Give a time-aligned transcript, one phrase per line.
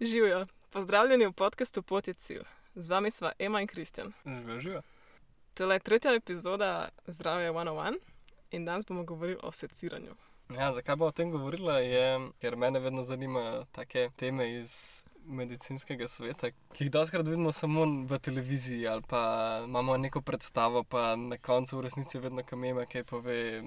[0.00, 2.42] Živijo, pozdravljeni v podkastu Poticil.
[2.74, 4.12] Z vami sva Ema in Kristjan.
[4.26, 4.82] Živijo, živijo.
[5.54, 7.98] To je tretja epizoda Zdravje 101
[8.50, 10.14] in danes bomo govorili o seciranju.
[10.50, 11.78] Ja, zakaj bo o tem govorila?
[11.78, 17.86] Je, ker mene vedno zanimajo take teme iz medicinskega sveta, ki jih doskrat vidimo samo
[18.06, 23.04] v televiziji ali pa imamo neko predstavo, pa na koncu v resnici vedno kamema, kaj
[23.04, 23.62] pove.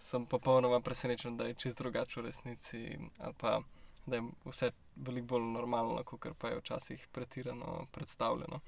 [0.00, 2.78] Sem popolnoma presenečen, da je čist drugače v resnici,
[3.18, 3.60] ali pa
[4.10, 8.60] da je vse veliko bolj normalno, kot pa je včasih pretirano predstavljeno.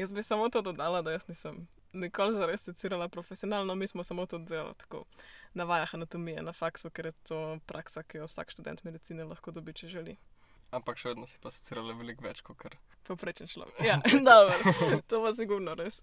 [0.00, 4.26] Jaz bi samo to dodala, da jaz nisem nikoli zares secirala profesionalno, mi smo samo
[4.26, 5.04] to delali tako
[5.54, 9.50] na vajah anatomije, na faksu, ker je to praksa, ki jo vsak študent medicine lahko
[9.50, 10.16] dobi, če želi.
[10.70, 12.76] Ampak še vedno si pa secirala veliko več kot kar.
[13.08, 13.80] Poprečen človek.
[13.82, 13.98] Ja,
[14.30, 16.00] dobro, to pa sigurno res.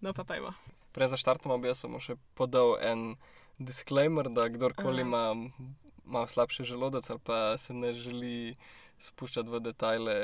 [0.00, 0.54] No, pa pa ima.
[0.94, 3.16] Prej za štartom bi jaz samo še podal en
[3.58, 5.34] disclaimer, da kdorkoli ima
[6.04, 8.56] malo slabši želodec ali pa se ne želi
[9.00, 10.16] spuščati v detajle,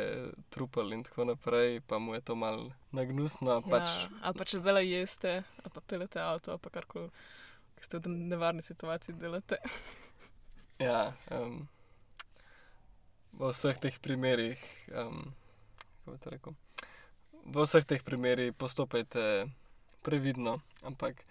[0.52, 3.56] trupel in tako naprej, pa mu je to malo nagnusno.
[3.56, 3.88] Ja, pač...
[4.20, 7.09] Ali pa če zdaj jeste, ali pa pelete avto, ali pa karkoli,
[7.78, 9.59] ki ste v nevarni situaciji delate.
[10.88, 11.64] ja, um,
[13.32, 14.60] v vseh teh primerih,
[14.92, 15.32] um,
[16.04, 16.60] kako bi to rekel,
[17.46, 19.46] v vseh teh primerih postopajte
[20.04, 21.24] previdno, ampak.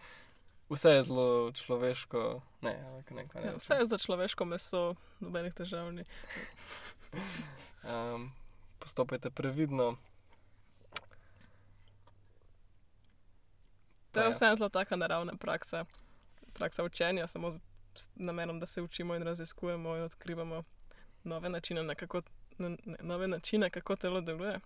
[0.70, 2.42] Vse je zelo človeško.
[2.62, 6.06] Ne, ne, ne, ja, vse je za človeško meso, nobenih težav ni.
[7.92, 8.32] um,
[8.80, 9.96] postopajte previdno.
[14.12, 14.30] To je ja.
[14.30, 15.86] vse zelo taka naravna praksa.
[16.54, 17.62] Praksa učenja, samo z
[18.16, 20.64] namenom, da se učimo in raziskujemo in odkrivamo
[21.24, 22.22] nove načine, na kako,
[22.58, 24.60] na, nove načine kako telo deluje.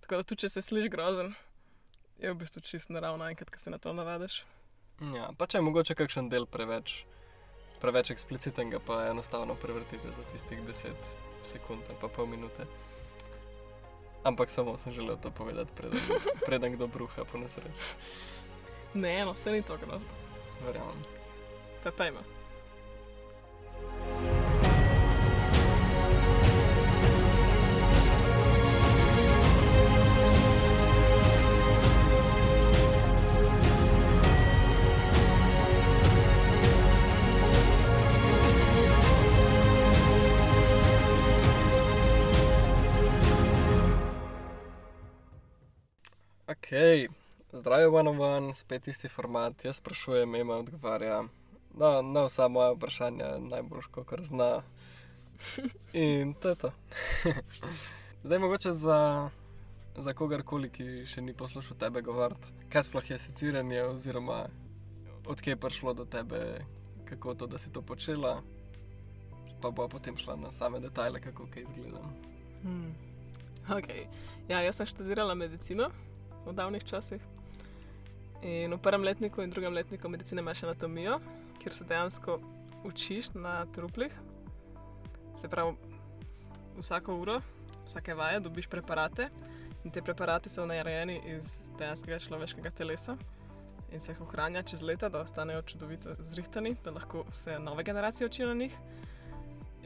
[0.00, 1.34] Tako da tudi, če se sliši grozen,
[2.18, 4.44] je v bistvu čist naravno, enkrat, ko se na to navadiš.
[5.00, 7.02] Ja, pa če je mogoče kakšen del preveč,
[7.82, 11.10] preveč ekspliciten, pa enostavno prevrtite za tistih 10
[11.44, 12.64] sekund ali pa pol minute.
[14.26, 16.00] Ampak samo sem želel to povedati, preden,
[16.46, 17.92] preden kdo bruha po nesreči.
[18.94, 20.08] Ne, no, vse ni to grozno.
[20.64, 21.04] Verjamem.
[21.84, 22.24] Pa pa ima.
[46.76, 47.10] Ok,
[47.52, 49.64] zdravo, one on one, spet isti format.
[49.64, 51.22] Jaz sprašujem, ima odgovarja.
[51.74, 54.62] No, na vsa moja vprašanja najbolj, kot zna.
[55.92, 56.72] In to je to.
[58.24, 59.30] Zdaj, mogoče za,
[59.96, 64.42] za kogarkoli, ki še ni poslušal tebe govoriti, kaj sploh je seciranje, oziroma
[65.24, 66.60] odkje je prišlo do tebe,
[67.08, 68.42] kako to, da si to počela,
[69.62, 72.04] pa bo potem šla na same detajle, kako kaj izgleda.
[72.62, 72.92] Hmm.
[73.80, 74.04] Okay.
[74.48, 75.88] Ja, jaz sem študirala medicino
[76.46, 77.22] v davnih časih.
[78.42, 81.20] In v prvem letniku in drugem letniku medicine imaš anatomijo,
[81.58, 82.40] kjer se dejansko
[82.84, 84.12] učiš na truplih.
[85.34, 85.74] Se pravi,
[86.78, 87.40] vsako uro,
[87.86, 89.28] vsake vaje dobiš preparate
[89.84, 93.16] in te preparate so narejeni iz dejanskega človeškega telesa
[93.92, 98.26] in se jih ohranja čez leta, da ostanejo čudovito zrihtani, da lahko se nove generacije
[98.26, 98.72] učijo na njih.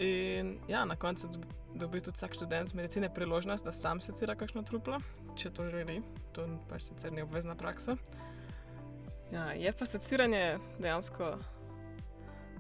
[0.00, 1.28] In ja, na koncu
[1.74, 4.96] dobi tudi vsak študent medicine priložnost, da sam secira kakšno truplo,
[5.36, 6.00] če to želi.
[6.32, 7.98] To pač sicer ni obvezna praksa.
[9.32, 11.34] Ja, je pa seciranje dejansko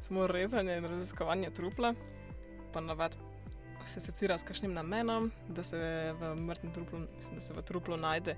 [0.04, 1.94] samo rezanje in raziskovanje trupla.
[2.72, 3.16] Pa navad
[3.88, 5.80] se secira s kakšnim namenom, da se
[6.20, 8.36] v mrtvem truplu, mislim, da se v truplu najde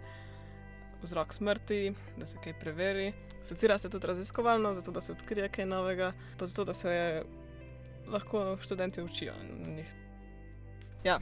[1.02, 3.12] vzrok smrti, da se kaj preveri.
[3.44, 7.24] Secira se tudi raziskovalno, zato da se odkrije kaj novega, pa zato da se
[8.12, 9.94] lahko študenti učijo na njih.
[11.04, 11.18] Ja.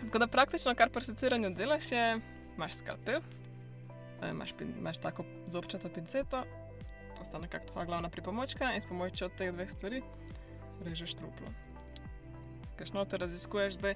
[0.00, 2.20] Tako da praktično, kar pri seciranju delaš, je,
[2.56, 3.20] imaš skalpel,
[4.22, 6.44] eh, imaš, pin, imaš tako zobčato pinceto,
[7.18, 10.02] to sta nekako tvoja glavna pripomočka in s pomočjo teh dveh stvari
[10.84, 11.48] režeš truplo.
[12.76, 13.94] Kajšno te raziskuješ zdaj?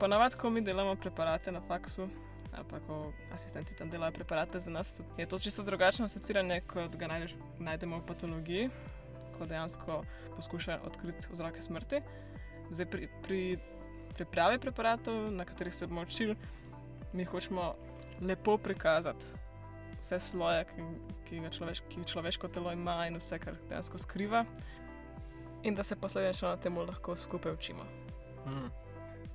[0.00, 2.08] Ponavadi, ko mi delamo preparate na faksu,
[2.56, 6.96] ali pa ko asistenti tam delajo preparate za nas, je to čisto drugačno seciranje, kot
[6.96, 8.70] ga najdeš, najdemo v patologiji
[9.38, 10.02] ko dejansko
[10.36, 12.02] poskuša odkriti vzroke smrti.
[12.70, 13.40] Zdaj, pri, pri
[14.14, 16.36] pripravi preparatov, na katerih se bomo učili,
[17.12, 17.74] mi hočemo
[18.20, 19.26] lepo prikazati
[20.02, 20.84] vse sloje, ki,
[21.28, 24.44] ki, človeš, ki človeško telo ima in vse, kar dejansko skriva,
[25.62, 27.86] in da se posledično na tem lahko skupaj učimo.
[28.44, 28.70] Hmm.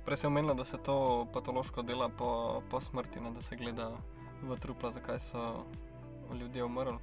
[0.04, 3.90] Prej si omenila, da se to patološko dela po, po smrti, ne, da se gleda
[4.42, 5.64] v trupla, zakaj so
[6.40, 6.98] ljudje umrli.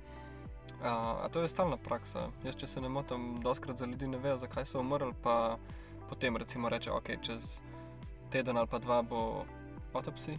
[0.83, 0.89] A,
[1.25, 2.27] a to je stalna praksa.
[2.43, 5.57] Jaz, če se ne motim, doskrat za ljudi ne vejo, zakaj so umrli, pa
[6.09, 7.61] potem recimo reče, ok, čez
[8.29, 9.45] teden ali pa dva bo
[9.93, 10.37] autopsi,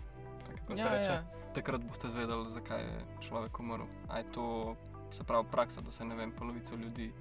[0.60, 1.10] kako se Ja, reče.
[1.10, 1.24] ja.
[1.54, 3.84] Takrat boste zvedeli, zakaj je človek umrl.
[4.08, 4.76] A je to
[5.10, 7.12] se pravi praksa, da se ne vem, polovico ljudi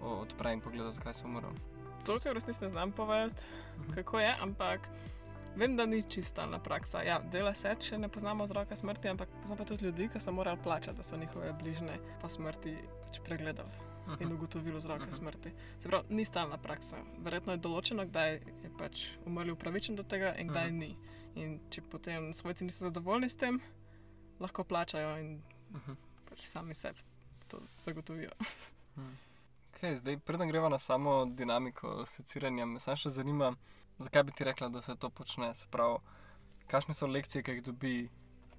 [0.00, 1.54] odpre in pogleda, zakaj so umrli.
[2.04, 3.42] To ti v resnici ne znam povedati,
[3.94, 4.88] kako je, ampak
[5.56, 7.02] vem, da ni čistalna praksa.
[7.02, 10.32] Ja, dela se, če ne poznamo vzroka smrti, ampak poznamo pa tudi ljudi, ki so
[10.32, 13.70] morali plačati, da so njihove bližnje po smrti pač pregledali
[14.20, 15.12] in ugotovili vzroke Mhm.
[15.12, 15.50] smrti.
[15.80, 16.96] Se pravi, ni stalna praksa.
[17.18, 20.78] Verjetno je določeno, kdaj je pač umrli upravičen do tega in kdaj Mhm.
[20.78, 20.96] ni.
[21.36, 23.60] In če potem svojci niso zadovoljni s tem,
[24.40, 25.92] lahko plačajo in Mhm.
[26.26, 26.98] pač sami sebi
[27.48, 28.30] to zagotovijo.
[29.74, 33.54] Okay, zdaj, preden greva na samo dinamiko seciranja, me samo še zanima,
[33.98, 35.54] zakaj bi ti rekla, da se to počne.
[35.54, 35.98] Se pravi,
[36.66, 37.94] kakšne so lekcije, ki jih dobi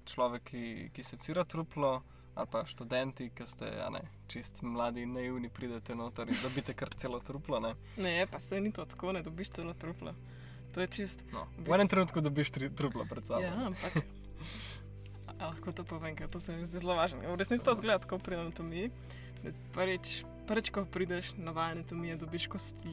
[0.06, 0.62] človek, ki,
[0.92, 2.02] ki secira truplo,
[2.34, 6.88] ali pa študenti, ki ste ne, čist mladi in naivni, pridete noter in dobite kar
[6.90, 7.60] celo truplo.
[7.60, 7.74] Ne?
[7.96, 10.14] Ne, pa se ni to tako, ne dobiš celo truplo.
[10.72, 11.24] To je čist.
[11.32, 13.40] No, V v enem bistvu- trenutku dobiš tri trupla pred sabo.
[13.40, 14.04] Ja, ampak.
[15.28, 17.20] A, lahko to povem, ker to se mi zdi zelo važno.
[17.20, 18.90] V resnici to zgleda tako pri anatomiji.
[19.72, 22.92] Prvič, prvič, ko prideš na vaje anatomije, dobiš kosti.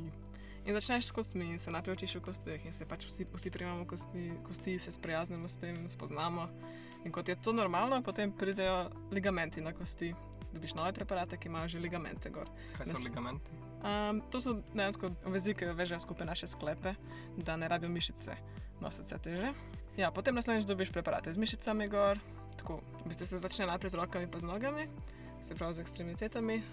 [0.66, 3.52] In začneš s kostmi in se najprej učiš o kosteh, in se pač vsi, vsi
[3.52, 6.48] primamo kosti, kosti, se sprijaznimo s tem, spoznamo.
[7.04, 10.14] In kot je to normalno, potem pridejo ligamenti na kosti.
[10.54, 12.48] Dobiš nove preparate, ki imajo že ligamente gor.
[12.78, 13.52] Kaj so Nas- ligamenti?
[13.84, 16.96] Um, to so dejansko vezi, ki vežejo skupaj naše sklepe,
[17.38, 18.38] da ne rabijo mišice
[18.80, 19.50] nositi vse teže.
[19.98, 22.20] Ja, potem naslednjič dobiš preparate z mišicami gor,
[22.58, 24.88] tako v bistvu se začne najprej z rokami pa z nogami,
[25.42, 26.64] se pravi z ekstremitetami,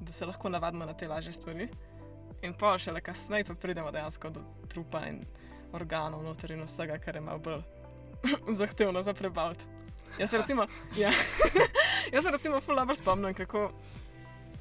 [0.00, 1.68] da se lahko navadimo na te lažje stvari.
[2.42, 5.24] In pa šele kasneje pa pridemo dejansko do trupa in
[5.72, 7.62] organov noter in vsega, kar je malo bolj
[8.60, 9.64] zahtevno za prebaviti.
[10.18, 10.66] Jaz se recimo,
[10.96, 11.10] ja,
[12.14, 13.70] jaz se recimo ful dobro spomnim, kako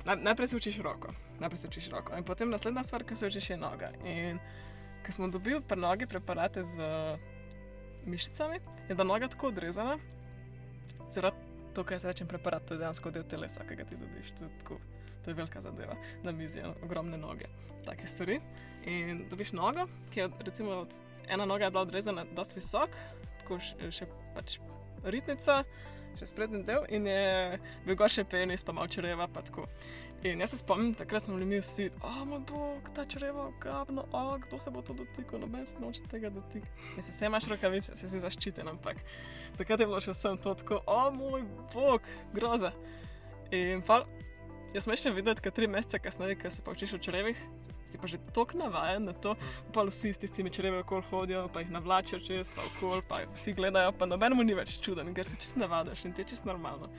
[0.06, 3.28] naj, najprej se učiš roko, najprej se učiš roko in potem naslednja stvar, ki se
[3.28, 3.92] učiš je noga.
[4.06, 4.40] In
[5.06, 6.82] ko smo dobili pri nogi preparate z
[8.06, 8.60] mišicami,
[8.90, 9.98] je da noga tako odrezana,
[11.10, 11.38] zaradi
[11.74, 14.32] to, kar jaz rečem preparat, to je dejansko del telesa, ki ga ti dobiš.
[14.60, 14.80] Tako,
[15.30, 17.46] to je velika zadeva, na mizi je ogromne noge,
[17.86, 18.40] take stvari.
[18.86, 20.88] In dobiš nogo, ki je recimo
[21.28, 22.96] ena noga je bila odrezana dosti visok,
[23.40, 24.58] tako še, še pač
[25.06, 25.60] ritnica,
[26.18, 29.68] še sprednji del in je bil gor še penis, pa malo čreva, pa tako.
[30.26, 34.08] In jaz se spomnim, takrat smo bili mi vsi, o moj bog, ta čreva, gabno,
[34.12, 36.90] o, kdo se bo to dotikal, noben se noče tega dotikati.
[36.96, 39.06] Mislim, se imaš rokavice, se si zaščiten, ampak
[39.62, 41.46] takrat je bilo še vsem to tako, o moj
[41.76, 42.74] bog, groza.
[43.56, 44.04] In pa
[44.76, 47.38] sem še videl, da tri mesece kasneje, ko se pa učiš o črevih,
[47.90, 49.34] si pa že tako navaden na to,
[49.74, 53.54] pa vsi s tistimi črevi okoli hodijo, pa jih navlačijo čez, pa okoli, pa vsi
[53.54, 56.90] gledajo, pa nobenemu ni več čuden, ker se čist navadaš in ti je čist normalno.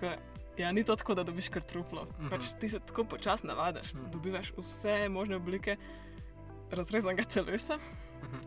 [0.00, 0.14] Tako,
[0.56, 2.06] ja, ni to tako, da dobiš kar truplo.
[2.20, 2.28] Mhm.
[2.30, 4.10] Pač ti se tako počasi navadaš, Mhm.
[4.12, 5.76] dobivaš vse možne oblike
[6.70, 7.78] razrezanega telesa
[8.22, 8.38] Mhm.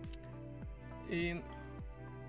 [1.09, 1.41] in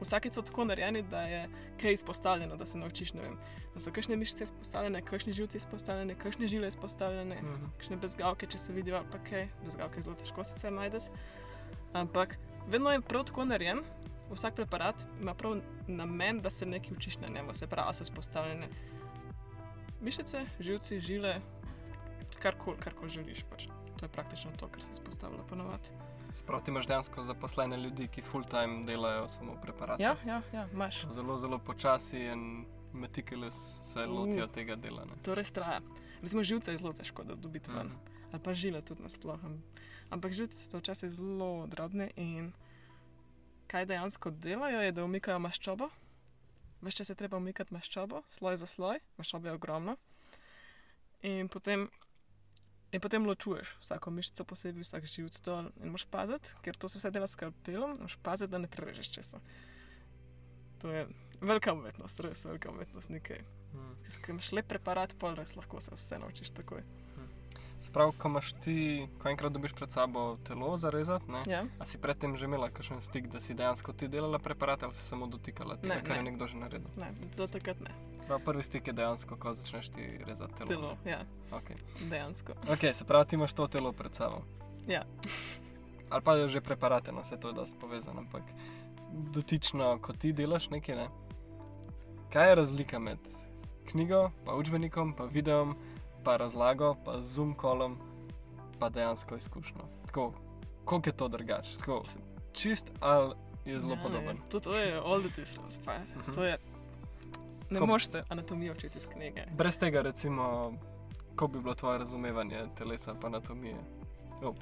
[0.00, 1.48] vsakeč so tako narejeni, da je
[1.80, 3.38] kaj izpostavljeno, da se naučiš, vem,
[3.74, 7.64] da so kakšne mišice izpostavljene, kakšne živce izpostavljene, kakšne žile izpostavljene Mhm.
[7.76, 11.06] kakšne bezgavke, če se vidijo, pa kaj, bezgavke je zelo težko sicer najdete.
[11.92, 12.36] Ampak
[12.68, 13.80] vedno je prav tako narejen,
[14.30, 18.68] vsak preparat ima prav namen, da se nekaj učiš na njemu, se pravi, so izpostavljene
[20.00, 21.40] mišice, živci, žile,
[22.42, 23.42] karkoli kar kol želiš.
[23.50, 23.66] Pač.
[23.98, 25.90] To je praktično to, kar se izpostavlja ponovadi.
[26.32, 30.02] Sprav ti imaš dejansko zaposlene ljudi, ki full time delajo samo preparate.
[30.02, 31.06] Ja, ja, ja, imaš.
[31.10, 34.14] Zelo, zelo počasi in meticulous se Uh.
[34.18, 35.04] lotijo tega dela.
[35.04, 35.12] ne.
[35.22, 35.80] To res traja.
[36.22, 37.86] Recimo živce je zelo težko, da dobiti ven.
[37.86, 37.96] Mhm.
[38.32, 39.38] ali pa žile tudi nasploh.
[40.10, 42.52] Ampak živce so včasih zelo drobne in
[43.66, 45.88] kaj dejansko delajo, je, da umikajo maščobo.
[46.82, 49.96] Veš, če se treba umikati maščobo, sloj za sloj, maščoba je ogromna.
[51.22, 51.88] In potem,
[52.92, 56.98] in potem ločuješ vsako mišico posebej, vsak živc dol in moš paziti, ker to se
[56.98, 59.40] vse dela s skalpelom, moš paziti, da ne prerežeš česa.
[60.80, 61.06] To je
[61.40, 63.42] velika umetnost, res velika umetnost, nekaj.
[63.74, 63.92] Mhm.
[64.22, 66.82] Ker imaš lep preparat, pol res lahko se vse naučiš takoj.
[67.80, 71.40] Sprav, ko imaš ti, ko enkrat dobiš pred sabo telo zarezati, ne?
[71.48, 71.64] Ja?
[71.80, 75.00] A si predtem že imela kakšen stik, da si dejansko ti delala preparate ali si
[75.00, 76.30] samo dotikala tega, Ne, kar je ne.
[76.30, 76.90] nekdo že naredil?
[77.00, 77.88] Ne, do takrat ne.
[78.30, 80.68] Prav prvi stik je dejansko, ko začneš ti rezati telo.
[80.68, 81.74] Telo, ja, Okay.
[82.00, 82.52] dejansko.
[82.64, 84.42] ok, se pravi, ti imaš to telo pred sabo.
[84.86, 85.02] Ja.
[86.10, 88.42] Ali pa že preparate, no, vse to je dosti povezano, ampak
[89.10, 91.08] dotično, ko ti delaš nekaj, ne?
[92.32, 93.18] kaj je razlika med
[93.84, 95.74] knjigo, pa učbenikom, pa videom,
[96.24, 97.98] pa razlago, pa zoom kolom,
[98.78, 99.82] pa dejansko izkušnjo.
[100.06, 100.32] Tako,
[100.84, 101.70] koliko je to drugače?
[102.52, 103.34] Čist ali
[103.64, 104.36] je zelo Ja, podoben.
[104.36, 104.48] je.
[104.50, 105.80] To, to je all the difference.
[105.84, 105.98] Pa.
[105.98, 106.32] Mhm.
[106.32, 106.58] To je,
[107.70, 109.44] ne Ko- moreš se anatomijo učiti iz knjige.
[109.56, 110.72] Brez tega, recimo,
[111.36, 113.76] ko bi bilo tvoje razumevanje telesa in anatomije.
[114.42, 114.54] Oh.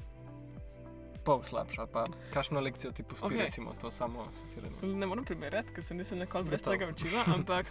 [1.25, 1.87] pol slabša.
[1.93, 3.39] Pa kakšno lekcijo ti pusti, okay.
[3.39, 4.77] recimo, to samo asociiranje?
[4.83, 6.77] Ne morem primerjati, ker se nisem nikoli brez Gotovo.
[6.77, 7.67] tega učila, ampak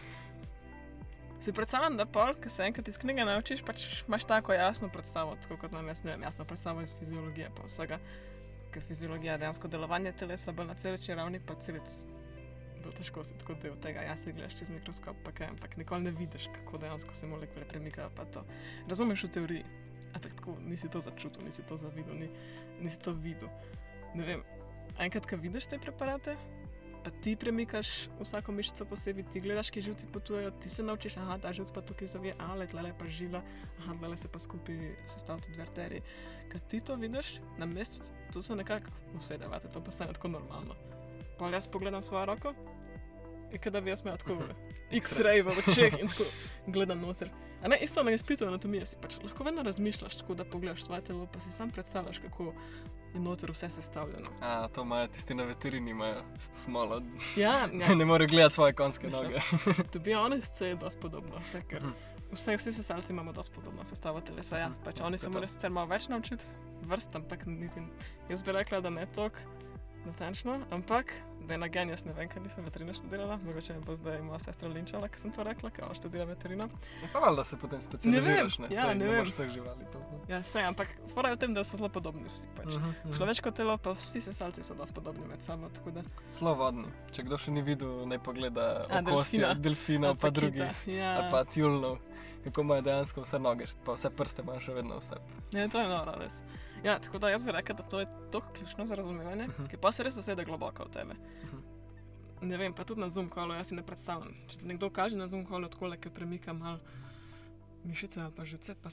[1.44, 5.36] si predstavljam, da pol, ko se enkrat iz knjige naučiš, pač imaš tako jasno predstavo,
[5.41, 8.00] tako kot imam jaz, ne vem, jasno predstavo iz fiziologije, pa vsega,
[8.72, 11.98] ker fiziologija je dejansko delovanje telesa bolj na celični ravni, pa celic
[12.88, 16.08] bolj težko si tako del tega, jaz se gledaš čez mikroskop, pa kaj, ampak nikoli
[16.08, 18.10] ne vidiš, kako dejansko se molekule premikajo,
[18.88, 19.63] razumeš v teoriji,
[20.15, 22.29] ampak tako nisi to začutil, nisi to zavidel, ni,
[22.79, 23.51] nisi to videl.
[24.15, 24.46] Ne vem,
[25.00, 26.38] enkrat, ko vidiš te preparate,
[27.03, 31.38] pa ti premikaš vsako mišico posebej, ti gledaš, ki živci potujejo, ti se naučiš, aha,
[31.44, 33.44] ta živc pa tukaj zavije, ale tle pa žila,
[33.79, 36.01] aha, tle se pa skupaj sestavljajo dve arteriji.
[36.51, 40.75] Kad ti to vidiš, na mestu to se nekako usede, vate, to postane tako normalno.
[41.38, 42.53] Pa jaz pogledam svojo roko
[43.51, 44.38] in kada bi jaz imel tako
[44.92, 46.24] X-ray v očeh in tako
[46.68, 47.30] gledam noter.
[47.63, 51.01] A ne, isto na izpitu anatomije si pač lahko vedno razmišljaš, tako da pogledaš svoje
[51.04, 52.54] telo, pa si sam predstavljaš, kako
[53.13, 54.30] je noter vse sestavljeno.
[54.42, 56.22] A, to imajo tisti na veterini, imajo
[56.54, 57.01] smolo.
[57.36, 57.96] Ja, Ja.
[57.96, 59.39] ne morejo gledati svoje konjske noge.
[59.92, 61.92] To bi oni se je dosti podobno, vse, ker Mhm.
[62.32, 64.58] vse, vsi sesalci imamo dosti podobno sestavo telesa.
[64.58, 66.44] Ja, Mhm, pač oni se morajo sicer malo več naučiti
[66.82, 67.82] vrst, ampak niti,
[68.30, 69.38] jaz bi rekla, da ne toliko
[70.06, 71.13] natančno, ampak
[71.56, 74.68] na gen, jaz ne vem, kaj nisem veterina študirala, mogoče me bo zdaj moja sestra
[74.68, 76.68] linčala, ker sem to rekla, ker ona študira veterino.
[77.00, 79.25] Je pa valjda se potem specializiraš, ne, ja, Saj ne ne vem.
[79.25, 80.32] vseh živali poznati.
[80.32, 82.48] Ja, vse, ampak fora je v tem, da so zelo podobni vsi.
[82.58, 82.75] Pač.
[82.75, 83.13] Mhm, mhm.
[83.18, 86.04] Človeško telo, pa vsi sesalci so dosti podobni med sabo, tako da.
[86.36, 86.92] Zelo vodni.
[87.16, 89.54] Če kdo še ni videl, naj pogleda A, okostja, delfina.
[89.54, 90.88] delfina, pa kita, drugih.
[90.92, 91.16] Ja.
[91.22, 91.98] Ali pa tjulnov,
[92.44, 95.16] kako imajo dejansko vse noge, pa vse prste imajo še vedno vse.
[95.51, 96.42] Ja, to je noro, res.
[96.84, 99.65] Ja, tako da jaz bi rekel, da to je tako ključno za razumevanje, Mhm.
[99.67, 101.13] ki pa se res usede globoko v tebe.
[101.43, 101.57] Mhm.
[102.41, 104.34] Ne vem, pa tudi na zoom kolu, jaz si ne predstavljam.
[104.48, 106.79] Če ti nekdo kaže na zoom kolu, tako le, ki premika malo
[107.84, 108.89] mišice ali pa žuce, pa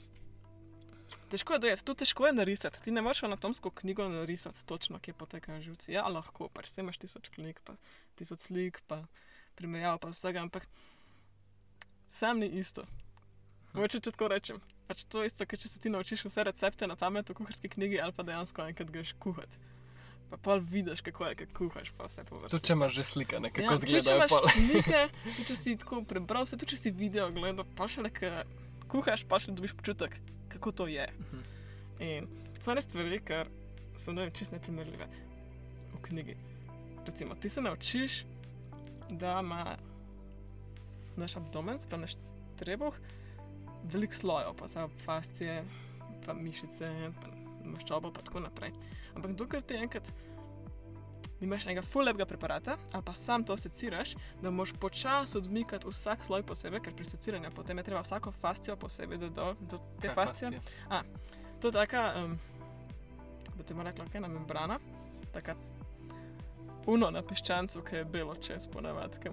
[1.29, 2.81] težko je dojeti, tu težko je narisati.
[2.81, 5.91] Ti ne moreš anatomsko knjigo narisati točno, kje potekajo živci.
[5.91, 7.73] Ja, lahko, pač s tem imaš tisoč knjig, pa
[8.15, 9.03] tisoč slik, pa
[9.55, 10.67] primerjav, pa vsega, ampak
[12.09, 12.85] sam ni isto.
[13.75, 14.59] Moče če tako rečem.
[14.87, 17.71] Pač to je isto, kot če se ti naučiš vse recepte na pamet v kuharski
[17.73, 19.59] knjigi ali pa dejansko enkrat greš kuhati.
[20.29, 22.55] Pa pol vidiš, kako je, kako kuhaš, pa vse po vrsti.
[22.55, 25.75] Tudi če imaš že slike, ne, kako Ja, tudi če imaš slike, tudi če si
[25.81, 28.41] tako prebral, vse tudi če si video gledal, pa še ker
[28.91, 30.17] kuhaš, pa še dobiš občutek,
[30.55, 31.05] kako to je.
[31.27, 31.45] Mhm.
[32.05, 32.29] In
[32.59, 33.51] so ene stvari, ker
[33.95, 35.07] so ne vem, čist neprimerljive
[35.93, 36.37] v knjigi.
[37.05, 38.23] Recimo, ti se naučiš,
[39.09, 39.77] da ima
[41.15, 42.17] naš abdomen, pa naš
[42.59, 42.97] trebuh,
[43.91, 45.63] veliko slojev, pa so fascije,
[46.25, 46.89] pa mišice,
[47.21, 47.33] pa
[47.65, 48.73] maščoba, pa tako naprej.
[49.15, 50.11] Ampak dokler ti enkrat
[51.41, 56.43] nimaš enega fulebega preparata, ali pa sam to seciraš, da moš počasi odmikati vsak sloj
[56.43, 60.15] posebej, ker pri seciranju potem je treba vsako fascijo posebej dati dol, do te Kaj
[60.15, 60.51] fascije.
[60.51, 61.03] fascija?
[61.61, 62.39] To je taka, um,
[63.57, 64.79] bi ti rekla, ena membrana,
[65.33, 65.55] taka
[66.87, 69.29] uno na piščancu, ki je belo čez ponavadi, ki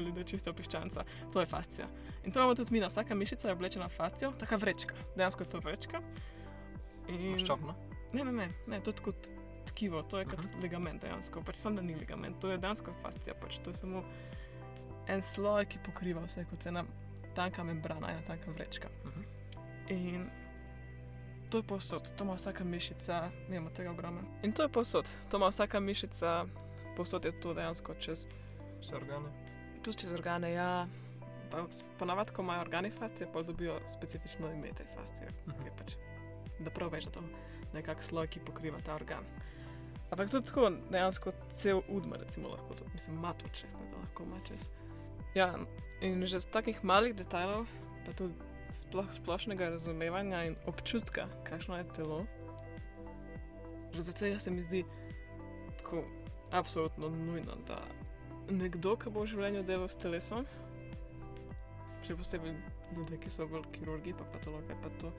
[0.06, 1.04] ljudje čisto piščanca.
[1.32, 1.88] To je fascija.
[2.24, 4.94] In to imamo tudi mi, na vsaka mišica je oblečena v fascijo, taka vrečka.
[5.16, 6.00] Dejansko je to vrečka.
[7.08, 7.32] In...
[7.32, 7.74] Maščobno.
[8.12, 9.30] Ne, ne, ne, ne, to je kot
[9.66, 10.60] tkivo, to je kot Mhm.
[10.62, 14.04] ligament dejansko, pač samo da ni ligament, to je dejansko fascija, pač to je samo
[15.08, 16.84] en sloj, ki pokriva vse kot ena
[17.34, 18.88] tanka membrana, ena tanka vrečka.
[19.04, 19.22] Mhm.
[19.88, 20.30] In
[21.54, 23.18] to je posod, to ima vsaka mišica,
[23.48, 24.20] mi imamo tega ogromno.
[24.42, 26.46] In to je posod, to ima vsaka mišica,
[26.96, 28.26] posod je to dejansko čez,
[28.80, 29.28] Vse organe.
[29.82, 30.86] tudi čez organe, ja.
[31.98, 35.58] Ponavadi, ko imajo organi fascije, pa dobijo specifično ime te fascije, Mhm.
[35.58, 35.92] ki je pač,
[36.58, 37.26] da prav veš, da to je
[37.72, 39.24] nekak sloj, ki pokriva ta organ.
[40.10, 43.96] Ampak tudi tako, dejansko cel udma, recimo, lahko to, mislim, ima to čez, ne da
[43.98, 44.70] lahko ima čez.
[45.34, 45.54] Ja,
[46.00, 47.66] in že z takih malih detajlov,
[48.06, 48.34] pa tudi
[48.74, 52.24] sploh splošnega razumevanja in občutka, kakšno je telo,
[53.94, 54.84] že za tega se mi zdi
[55.78, 56.04] tako
[56.50, 57.80] absolutno nujno, da
[58.50, 60.46] nekdo, ki bo v življenju delal s telesom,
[62.04, 62.54] še posebej
[62.96, 65.12] ljudje, ki so bolj kirurgi, pa patologi, pa to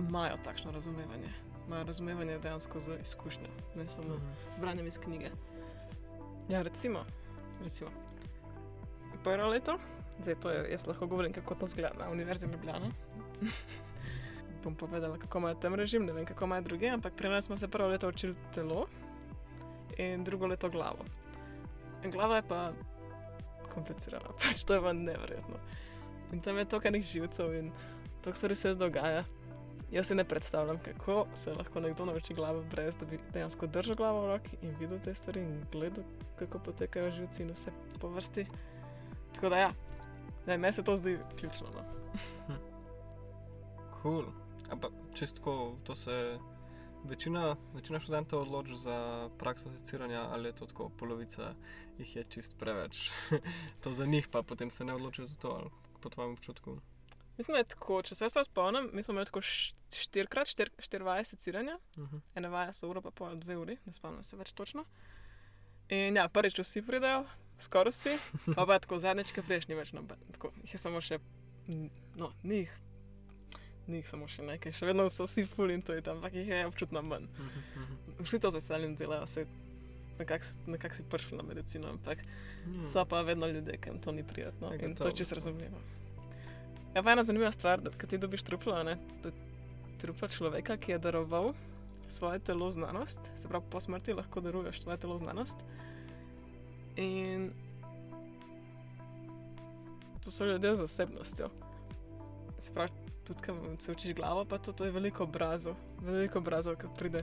[0.00, 1.30] imajo takšno razumevanje.
[1.66, 4.60] Imajo razumevanje dejansko za izkušnjo, ne samo Mhm.
[4.60, 5.30] branjem iz knjige.
[6.48, 7.04] Ja, recimo,
[7.62, 7.90] recimo.
[9.24, 9.78] Prvo leto,
[10.22, 12.92] zdaj to je, jaz lahko govorim, kako to zgleda na Univerzi v Ljubljani.
[14.64, 17.56] Bom povedala, kako imajo tam režim, ne vem, kako imajo druge, ampak pri nas smo
[17.56, 18.86] se prvo leto učili telo
[19.96, 21.04] in drugo leto glavo.
[22.04, 22.72] In glava je pa
[23.74, 25.58] komplicirana, pač to je pa neverjetno.
[26.32, 27.72] In tam je toliko enih živcev in
[28.24, 29.24] to stvari se dogaja.
[29.90, 33.96] Jaz si ne predstavljam, kako se lahko nekdo nauči glavo, brez da bi dejansko držal
[33.96, 36.04] glavo v roki in videl te stvari in gledal,
[36.38, 38.44] kako potekajo živci in vse po vrsti.
[39.34, 39.72] Tako da ja,
[40.48, 41.68] ne, meni se to zdi ključno.
[41.74, 41.84] No.
[44.02, 44.24] Cool.
[44.70, 46.38] Ampak čistko to se
[47.04, 51.54] večina, večina študentov odloči za prakso seciranja, ali je to tako, polovica
[51.98, 53.10] jih je čist preveč.
[53.82, 56.78] to za njih pa potem se ne odločijo za to, ali po tvojem občutku.
[57.38, 59.40] Mislim, da je tako, če se jaz spomnim, mi smo imeli tako
[59.94, 62.20] štirikrat, štir, štiri vaje seciranja, Uh -huh.
[62.34, 64.84] ena vaja so ura pa pol dve uri, ne spomnim se več točno.
[65.88, 67.24] In ja, prvič vsi pridejo,
[67.58, 68.16] skoraj vsi,
[68.54, 70.20] pa pa tako zadnjič, ki prejšnji več noben.
[70.36, 71.18] Tako, jih je samo še,
[72.16, 72.72] no, njih,
[73.88, 76.48] njih samo še nekaj, še vedno so vsi ful in to je tam, ampak jih
[76.48, 77.26] je občutno manj.
[78.20, 79.46] Vsi to z veseljem delajo, vse
[80.18, 82.24] nekako si prišli na medicino, ampak
[82.68, 82.90] Hmm.
[82.92, 85.78] so pa vedno ljudje, ki jim to ni prijetno Ja, in to je čisto razumljivo.
[86.94, 89.34] Ja, pa ena zanimiva stvar, da ti dobiš truplo, ne, to je
[89.98, 91.54] truplo človeka, ki je daroval
[92.08, 95.56] svoje telo znanost, se pravi, po smrti lahko daruješ svoje telo znanost.
[96.98, 97.50] In
[100.20, 101.50] to so ljudje z osebnostjo.
[102.58, 102.90] Se pravi,
[103.24, 107.22] tudi ko se učiš glavo, pa to, to je veliko obrazov, veliko obrazov, ki pride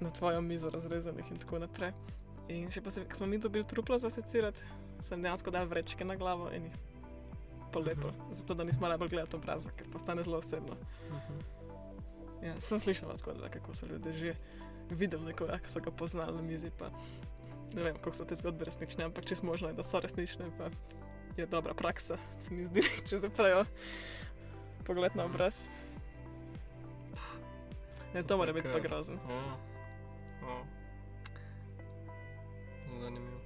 [0.00, 1.92] na tvojo mizo razrezanih in tako naprej.
[2.48, 4.62] In še posebej, ko smo mi dobili truplo za secirati,
[5.00, 6.76] sem dejansko dal vrečke na glavo in jih
[7.72, 8.34] polepil, Mhm.
[8.34, 10.76] zato da nismo najbolj gledali obraza, ker postane zelo osebno.
[12.42, 14.34] Ja, sem slišala zgodbe, kako so ljudje že
[14.90, 16.70] videli nekoga, ki so ga poznali na mizi.
[16.70, 16.90] Pa,
[17.74, 20.70] ne vem, koliko so te zgodbe resnične, ampak če možno, da so resnične, pa
[21.36, 23.64] je dobra praksa, se mi zdi, če zaprejo
[24.86, 25.68] pogled na obraz.
[28.14, 29.20] Ja, to mora biti pa grozno.
[29.28, 29.58] Ja.
[30.42, 30.62] Ja.
[33.00, 33.40] Zanimivo.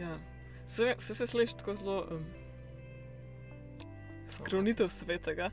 [0.00, 0.18] Ja.
[0.66, 2.24] Se, se, se sliši tako zelo um,
[4.28, 5.50] skrunitev svetega.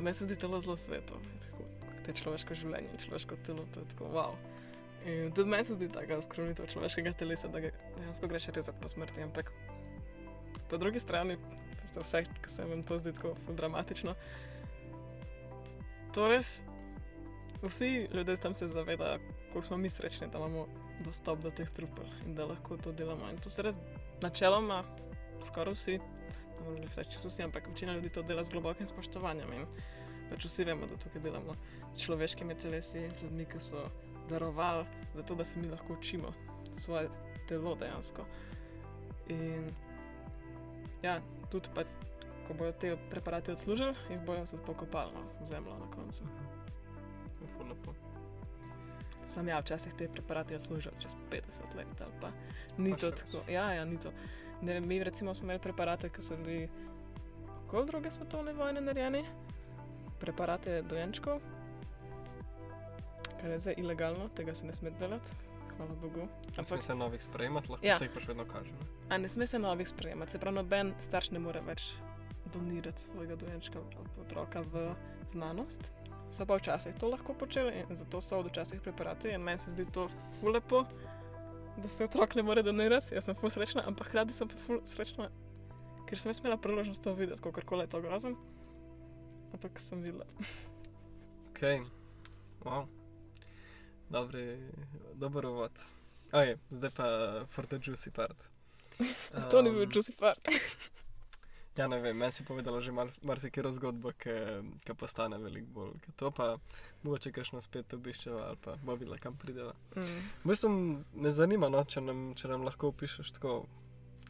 [0.00, 1.20] Meni se zdi telo zelo sveto.
[1.44, 1.68] Tako,
[2.06, 4.38] Te človeško življenje človeško telo, to je tako wow.
[5.06, 9.22] In tudi meni se zdi taka skrunitev človeškega telesa, da dejansko greš rezati po smrti.
[9.22, 9.52] Ampak
[10.68, 11.38] po drugi strani,
[11.96, 14.14] vse, ki se vam to zdi tako dramatično,
[16.14, 16.62] to res
[17.62, 20.66] vsi ljudje tam se zavedajo, kako smo mi srečni, da imamo
[21.04, 23.30] dostop do teh trupel in da lahko to delamo.
[23.30, 23.76] In to se res
[24.22, 24.84] načeloma,
[25.46, 28.86] skoraj vsi, ne morem reči, če so vsi, ampak večina ljudi to dela z globokim
[28.86, 29.52] spoštovanjem.
[29.52, 29.66] In
[30.30, 31.54] pač vsi vemo, da tukaj delamo
[31.94, 33.84] s človeškimi telesi, z ljudmi, ki so
[34.28, 36.32] darovali, zato da se mi lahko učimo
[36.76, 37.08] svoje
[37.48, 38.24] telo dejansko.
[39.28, 39.70] In
[41.02, 41.82] ja, tudi pa,
[42.48, 46.24] ko bodo te preparati odslužili, jih bojo tudi pokopali no, zemljo na koncu.
[47.40, 47.94] Je ful lepo.
[49.26, 52.30] Sam ja, včasih te preparati služijo čez 50 let ali pa
[52.78, 53.50] ni Pa to tako.
[53.50, 54.12] Ja, ja, ni to.
[54.62, 56.68] Ne vem, mi recimo smo imeli preparate, ki so bili
[57.66, 59.24] okoli druge svetovne vojne narejeni,
[60.20, 61.40] preparate dojenčkov,
[63.40, 65.30] kar je zdaj ilegalno, tega se ne sme delati,
[65.76, 66.20] hvala Bogu.
[66.20, 67.98] Ampak Ampak se novih sprejemati, lahko Ja.
[67.98, 68.72] se jih pa še vedno kaže.
[68.72, 68.86] Ne?
[69.10, 71.94] a ne sme se novih sprejemati, se pravi, noben starš ne more več
[72.52, 74.94] donirati svojega dojenčka ali otroka v
[75.28, 75.92] znanost.
[76.30, 79.84] So pa včasih to lahko počeli in zato so včasih preparati in meni se zdi
[79.92, 80.08] to
[80.40, 80.84] fulepo,
[81.76, 83.14] da se otrok ne more donirati.
[83.14, 85.30] Jaz sem ful srečna, ampak hkrati sem ful srečna,
[86.06, 88.36] ker sem imela priložnost to videti, kako koli je to grozen.
[89.54, 90.24] Ampak sem videla.
[91.50, 91.62] Ok,
[92.64, 92.84] wow.
[94.10, 94.58] Dobri,
[95.14, 95.72] dober uvod.
[96.32, 97.06] Okay, zdaj pa
[97.48, 98.36] for the juicy part.
[99.50, 100.48] to ni bil Um, juicy part.
[101.78, 105.92] Ja, ne vem, meni si povedala že mar- marsikero zgodbo, ki postane veliko bolj.
[106.02, 106.56] Ke To pa
[107.06, 109.76] mogoče kakšno spet obiščeva ali pa bo videla, kam prideva.
[109.94, 110.18] Mm.
[110.42, 110.70] V bistvu
[111.14, 113.68] me zanima, no, če, nam, če nam lahko opišeš tako,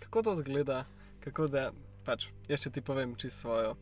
[0.04, 0.82] kako to zgleda,
[1.24, 1.70] kako da,
[2.04, 3.72] pač, jaz ti povem čisto svojo,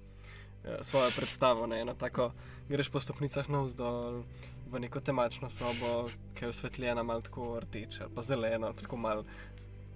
[0.63, 2.31] eh, svojo predstavo, ne, eno tako,
[2.71, 4.23] greš po stopnicah navzdol
[4.67, 8.83] v neko temačno sobo, ki je osvetljena malo tako rdeče ali pa zeleno, ali pa
[8.83, 9.25] tako malo,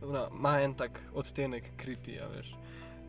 [0.01, 2.55] no, ima en tak odtenek kripi, ja, veš.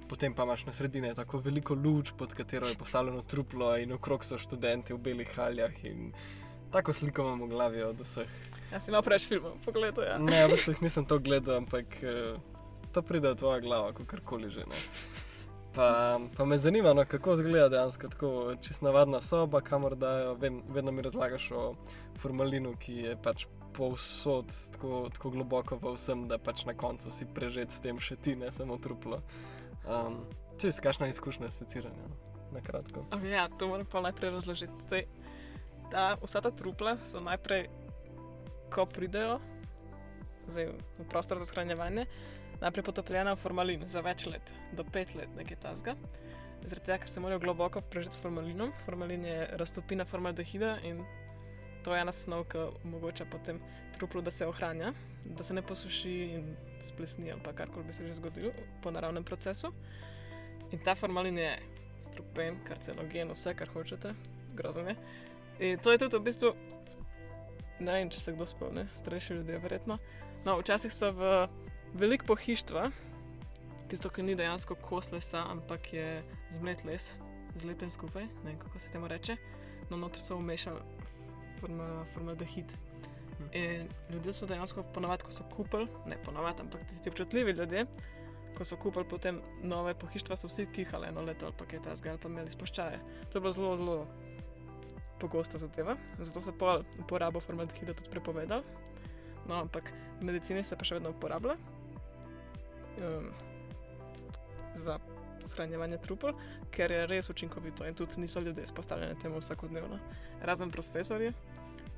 [0.10, 4.26] Potem pa imaš na sredini tako veliko luč, pod katero je postavljeno truplo, in okrog
[4.26, 5.86] so študenti v belih haljah.
[5.86, 6.12] in
[6.72, 8.30] Tako sliko imam v glavi od vseh
[8.72, 10.06] Jaz sem imel preveč filmov, pogledaj.
[10.08, 10.18] Ja.
[10.18, 12.40] Ne, v jih nisem to gledal, ampak eh,
[12.96, 14.64] to pride v tvojo glavo, kakorkoli že.
[14.64, 14.80] Ne.
[15.76, 20.34] Pa, pa me zanima, no, kako izgleda dejansko tako čisto navadna soba, kamor dajo.
[20.34, 21.76] Vem, vedno mi razlagaš o
[22.20, 27.26] formalinu, ki je pač povsod tako, tako globoko v vsem, da pač na koncu si
[27.26, 29.22] prežet s tem še ti, ne samo truplo.
[29.88, 30.26] Um,
[30.60, 33.06] Čez kakšna izkušnja s seciranjem, no, na kratko.
[33.16, 34.76] Okay, ja, to moram pa najprej razložiti.
[34.92, 35.08] Zdaj,
[35.92, 37.70] ta, vsa ta trupla so najprej,
[38.70, 39.40] ko pridejo
[40.52, 42.06] zdaj, v prostor za shranjevanje,
[42.62, 45.96] najprej potopljena v formalin za več let, do pet let, nekaj tasga.
[46.62, 48.70] Zaradi tega, ker se morajo globoko prežeti s formalinom.
[48.86, 51.02] Formalin je raztopina formaldehida in
[51.82, 53.58] to je ena snov, ki omogoča potem
[53.98, 54.94] truplu, da se ohranja,
[55.26, 56.52] da se ne posuši in
[56.86, 58.52] splesni ali pa karkoli bi se že zgodilo
[58.84, 59.74] po naravnem procesu.
[60.72, 61.58] In ta formalin je
[62.12, 64.14] strupen, karcinogen, vse, kar hočete,
[64.56, 64.96] grozen je.
[65.60, 66.54] In to je tudi v bistvu,
[67.80, 69.98] ne vem, če se kdo spomni, starejši ljudje, verjetno.
[70.46, 71.32] No, včasih so v
[71.94, 72.90] velik pohištva,
[73.90, 76.06] tisto, ki ni dejansko kos lesa, ampak je
[76.56, 77.10] zmlet les,
[77.60, 79.36] zlepen skupaj, ne vem, kako se temu reče.
[79.90, 80.80] No, noter so umešali
[81.60, 82.78] forma, formaldehid.
[83.58, 87.86] In ljudje so dejansko ponovadi, ko so kupili, ne ponovadi, ampak tisti občutljivi ljudje,
[88.58, 91.96] ko so kupili potem nove pohištva, so vsi kihali eno leto ali pa kaj ta
[91.96, 93.02] zgal, pa imeli spuščaje.
[93.32, 93.98] To je bilo zelo, zelo
[95.20, 98.64] pogosta zadeva, zato se pol uporabo formaldehida tudi prepovedal.
[99.50, 101.58] No, ampak v medicini se pa še vedno uporablja
[103.02, 103.32] um,
[104.74, 105.00] za
[105.46, 106.34] shranjevanje trupel,
[106.72, 110.00] ker je res učinkovito in tudi niso ljudje izpostavljeni temu vsakodnevno.
[110.42, 111.34] Razen profesorji,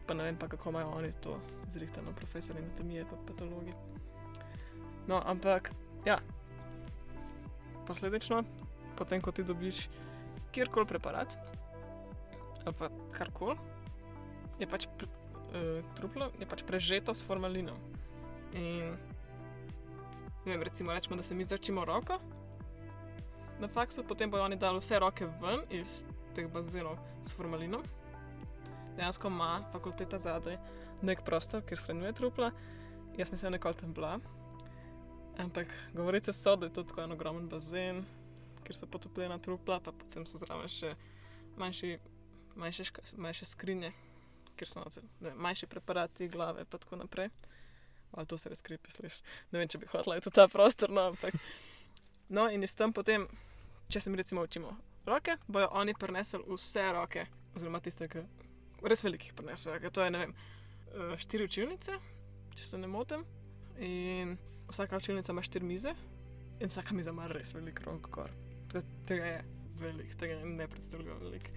[0.08, 1.40] pa ne vem pa, kako imajo oni to
[1.72, 3.74] zrihtano, profesori anatomije pa patologi.
[5.08, 5.72] No, ampak
[6.06, 6.20] ja,
[7.88, 8.44] posledično,
[8.98, 9.88] potem ko ti dobiš
[10.52, 11.38] kjerkoli preparat,
[12.66, 13.58] ali pa karkoli,
[14.60, 17.78] je pač pre, uh, truplo je pač prežeto s formalinom.
[18.54, 18.94] In
[20.46, 22.20] ne vem, recimo, rečemo, da se mi začimo roko
[23.60, 26.04] na faksu, potem bodo oni dali vse roke ven iz
[26.36, 27.84] teh bazenov s formalinom.
[28.98, 30.58] Dejansko ima fakulteta zadaj
[31.02, 32.52] nek prostor, kjer shranjuje trupla.
[33.18, 34.20] Jaz nisem nikoli tam bila.
[35.38, 38.04] Ampak govorice so, da je to tako en ogromen bazen,
[38.64, 40.94] kjer so potopljena trupla, pa potem so zraven še
[41.58, 41.98] manjši,
[42.56, 42.86] manjše,
[43.18, 43.94] manjše skrinje,
[44.58, 44.86] kjer so
[45.22, 47.32] vem, manjši preparati, glave in tako naprej.
[48.14, 49.22] Ali to se res kripi, slišiš?
[49.52, 51.34] Ne vem, če bi iti v ta prostor, no, ampak.
[52.30, 53.26] No, in iz tam potem,
[53.90, 58.24] če se mi recimo učimo roke, bojo oni prenesli vse roke, oziroma tiste, ki
[58.86, 60.36] res velikih prenesejo, ker to je, ne vem,
[60.94, 61.98] eh, štiri učilnice,
[62.56, 63.26] če se ne motim.
[63.82, 64.38] In
[64.70, 65.96] vsaka učilnica ima štiri mize,
[66.60, 68.32] in vsaka miza ima res velik rok, kor.
[69.08, 69.44] Tega je
[69.82, 71.50] velik, tega je ne predstavljajo velik.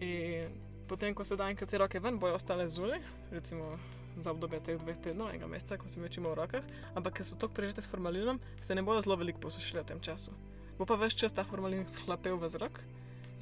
[0.00, 0.54] In
[0.88, 3.76] potem, ko se da enkrat te roke ven, bojo ostale zunaj, recimo
[4.22, 7.26] za obdobje teh dveh tednov, enega meseca, ko se mi učimo v rokah, ampak ker
[7.26, 10.34] so tako prežete s formalinom, se ne bojo zelo veliko posušile v tem času.
[10.78, 12.82] Bo pa več čas ta formalin shlapel v zrak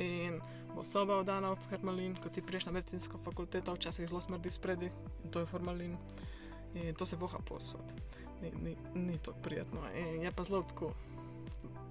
[0.01, 0.41] in
[0.77, 4.93] bo soba vdana v formalin, ko ti priješ na medicinsko fakulteto, včasih zelo smrdi spredi
[5.25, 5.97] in to je formalin.
[6.77, 7.97] In to se voha posod.
[8.43, 9.81] Ni, ni, ni to prijetno.
[9.97, 10.93] In je pa zelo tako.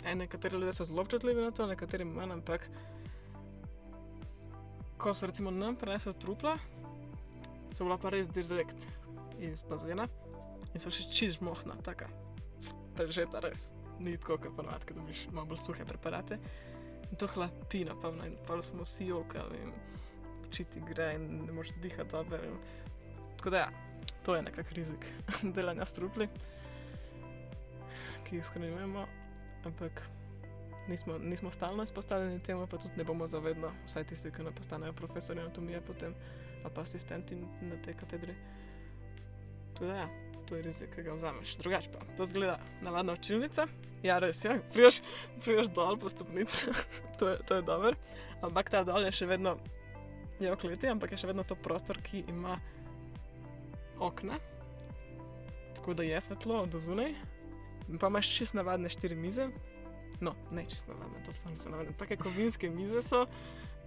[0.06, 2.70] En, nekateri ljudje so zelo občutljivi na to, nekateri manj, ampak
[4.98, 6.58] ko so recimo nam prenesli trupla,
[7.76, 8.88] so bila pa res direkt
[9.40, 10.08] iz bazena
[10.74, 12.08] in so še čist mohna, taka
[12.96, 13.72] prežeta res.
[14.00, 16.40] Ni tako, kot ponovadi, da dobiš malo bolj suhe preparate.
[17.06, 19.74] In to hlapina, pa in pa smo vsi jokali in
[20.48, 22.40] oči ti gre in ne moreš dihati dobro.
[23.38, 23.70] Tako da ja,
[24.24, 25.08] to je nekak rizik
[25.56, 26.28] delanja s trupli,
[28.28, 29.06] ki jih skrbimo,
[29.68, 30.02] ampak
[30.88, 34.94] nismo, nismo stalno izpostavljeni temu, pa tudi ne bomo zavedno, vsaj tisti, ki ne postanejo
[34.94, 36.16] profesori anatomije potem
[36.66, 38.34] ali pa asistenti na tej katedri.
[39.74, 40.08] Tako da ja,
[40.50, 41.58] to je rizik, ki ga vzameš.
[41.62, 43.68] Drugač pa, to zgleda navadna učilnica.
[44.04, 45.02] Ja, res je, priješ,
[45.46, 46.74] priješ dol po stopnici,
[47.20, 47.94] to to je dobro.
[48.42, 49.58] Ampak ta dol je še vedno,
[50.42, 52.58] je v kleti, ampak je še vedno to prostor, ki ima
[54.02, 54.42] okna,
[55.78, 57.14] tako da je svetlo do zunaj.
[57.86, 59.46] In Pa imaš čist navadne štiri mize,
[60.22, 63.26] no, ne čist navadne, to sploh niso navadne, take kovinske mize so,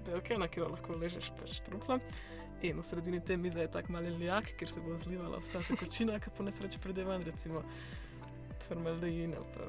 [0.06, 1.98] velike, na katero lahko ležeš pač trupla.
[2.60, 5.76] In v sredini te mize je tak mali lijak, kjer se bo zlivala vsa ta
[5.76, 7.62] kočina, ki po nesreči pride ven, recimo
[8.60, 9.68] formaldein ali pa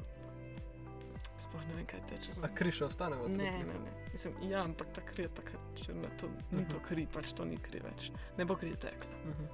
[1.38, 2.32] sploh ne vem, kaj teče.
[2.42, 3.68] A kri še ostane v Ne, truplu?
[3.68, 3.92] ne, ne.
[4.12, 6.84] Mislim, ja, ampak ta kri je tako črna, to ni to Mhm.
[6.84, 8.10] kri, pač to ni kri več.
[8.36, 9.14] Ne bo kri tekla.
[9.24, 9.46] Mhm.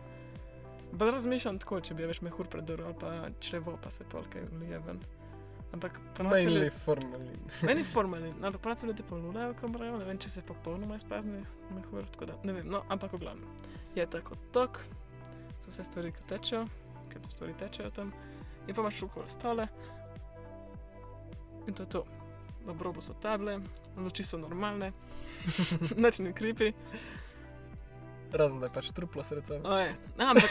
[0.99, 4.79] Pa razmišljam tako, če bi več mehur predrl, ali pa črevo pa se polkaj vlije
[4.79, 5.01] ven.
[5.73, 7.41] Ampak ponovadi Mainly ljudje- formalin.
[7.67, 10.97] Meni je formalin, ampak ponovadi se ljudje polulajo, ko mrajo, ne vem, če se popolnoma
[10.97, 13.49] izprazni mehur, tako da ne vem, no, ampak v glavnem.
[13.95, 14.79] Je tako tok,
[15.61, 16.67] so vse stvari, ki tečejo,
[17.09, 18.13] ker stvari tečejo tam,
[18.69, 19.69] in pa imaš okoli stole.
[21.67, 22.05] In to je to.
[22.67, 23.61] Dobro bo so table,
[23.97, 24.93] luči so normalne,
[26.03, 26.73] nič ne kripi.
[28.33, 29.23] Razen da je pač truplo.
[29.65, 29.91] Oje.
[30.19, 30.51] No, ampak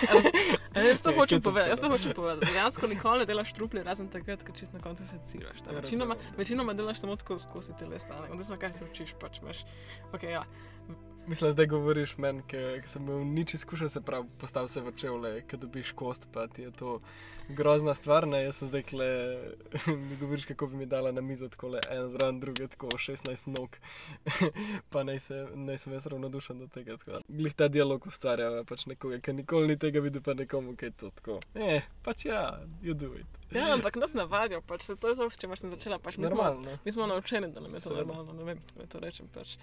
[0.75, 1.69] jaz to Ja, hočem povedati.
[1.69, 2.51] Jaz to hočem povedati.
[2.51, 5.63] Dejansko nikoli ne delaš trupli, razen takrat, ko čist na koncu se ciraš.
[5.65, 8.15] Ja, Večinoma, večinoma delaš samo tako skozi telesa.
[8.31, 9.65] Odvisno, kaj se učiš, pač imaš.
[10.13, 10.45] Okay, ja.
[11.27, 15.41] Mislim, zdaj govoriš meni, ki sem imel nič izkušen, se pravi, postav se v čevlje,
[15.47, 16.99] ki dobiš kost, pa ti je to
[17.49, 18.27] grozna stvar.
[18.27, 18.43] Ne?
[18.43, 19.07] Jaz sem zdaj kle,
[20.09, 23.47] mi govoriš, kako bi mi dala na mizo tako le en zraven, druge tako 16
[23.57, 23.69] nog.
[24.91, 26.97] pa naj, se, naj sem jaz ravnodušen do tega.
[26.97, 30.85] tako Glih ta dialog ustvarja pač nekoga, ki nikoli ni tega videl, pa nekomu, ki
[30.85, 31.39] je to tako.
[31.55, 33.41] Ne, pač ja, you do it.
[33.51, 35.99] ja, ampak nas navadijo, pač se to je to, s čimer sem začela.
[35.99, 36.77] Pač mi, smo, Normalno.
[36.85, 38.05] mi smo naučeni, da nam je to Seveda.
[38.05, 39.27] normalno, ne vem, kako to rečem.
[39.33, 39.57] Pač.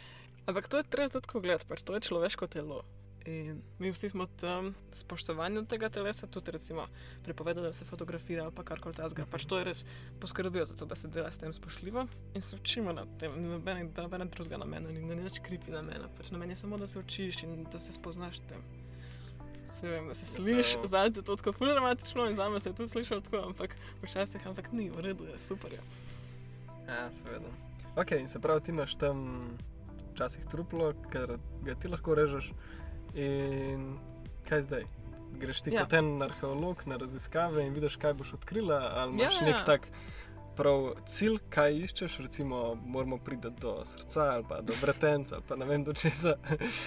[0.46, 2.82] Ampak to je treba tudi tako gledati, pač to je človeško telo.
[3.26, 6.86] In mi vsi smo tam spoštovanju tega telesa, tudi recimo
[7.22, 9.26] prepovedali, da se fotografira ali karkoli tasga.
[9.30, 9.84] Pač to je res
[10.20, 13.36] poskrbijo za to, da se dela s tem spoštljivo in se učimo na tem.
[13.38, 16.10] Ni nobenega noben drugega namena, ni nič kripi namena.
[16.16, 18.64] Pač namen je samo, da se učiš in da se spoznaš s tem.
[19.78, 22.74] Se vem, da se slišiš, zdaj je to tako fulminatično in za me se je
[22.74, 25.80] tudi slišal tako, ampak včasih ampak ni, v redu je, super je.
[26.88, 27.54] Ja, seveda.
[27.96, 29.22] Ok, in se pravi, ti imaš tam
[30.12, 32.52] včasih truplo, ker ga ti lahko režeš.
[33.14, 33.96] In
[34.48, 34.88] kaj zdaj?
[35.40, 35.84] Greš ti ja.
[35.84, 39.64] kot en arheolog na raziskave in vidiš, kaj boš odkrila, ali imaš ja, nek ja.
[39.64, 39.88] tak
[40.56, 45.56] prav cilj, kaj iščeš, recimo, moramo priti do srca ali pa do vretenca ali pa
[45.56, 46.36] ne vem do česa.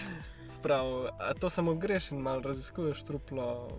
[0.55, 3.69] Sprav, a to samo greš in malo raziskuješ truplo,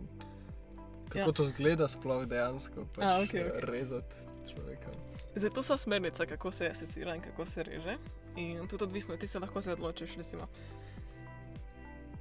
[1.08, 1.32] kako ja.
[1.32, 3.66] to zgleda sploh dejansko, pač a, okay, okay.
[3.70, 4.16] rezati
[4.50, 4.90] človeka.
[5.36, 7.96] Zdaj, to so smernice, kako se asocira in kako se reže.
[8.36, 10.48] In tudi odvisno, ti se lahko se odločiš, recimo,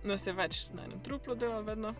[0.03, 1.93] nas je več na enem truplu delal vedno.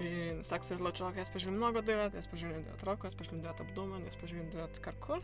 [0.00, 2.86] In vsak se je odločil, da jaz pa želim mnogo delati, jaz pa želim delati
[2.86, 5.22] roko, jaz pa želim delati abdomen, jaz pa želim delati karkoli.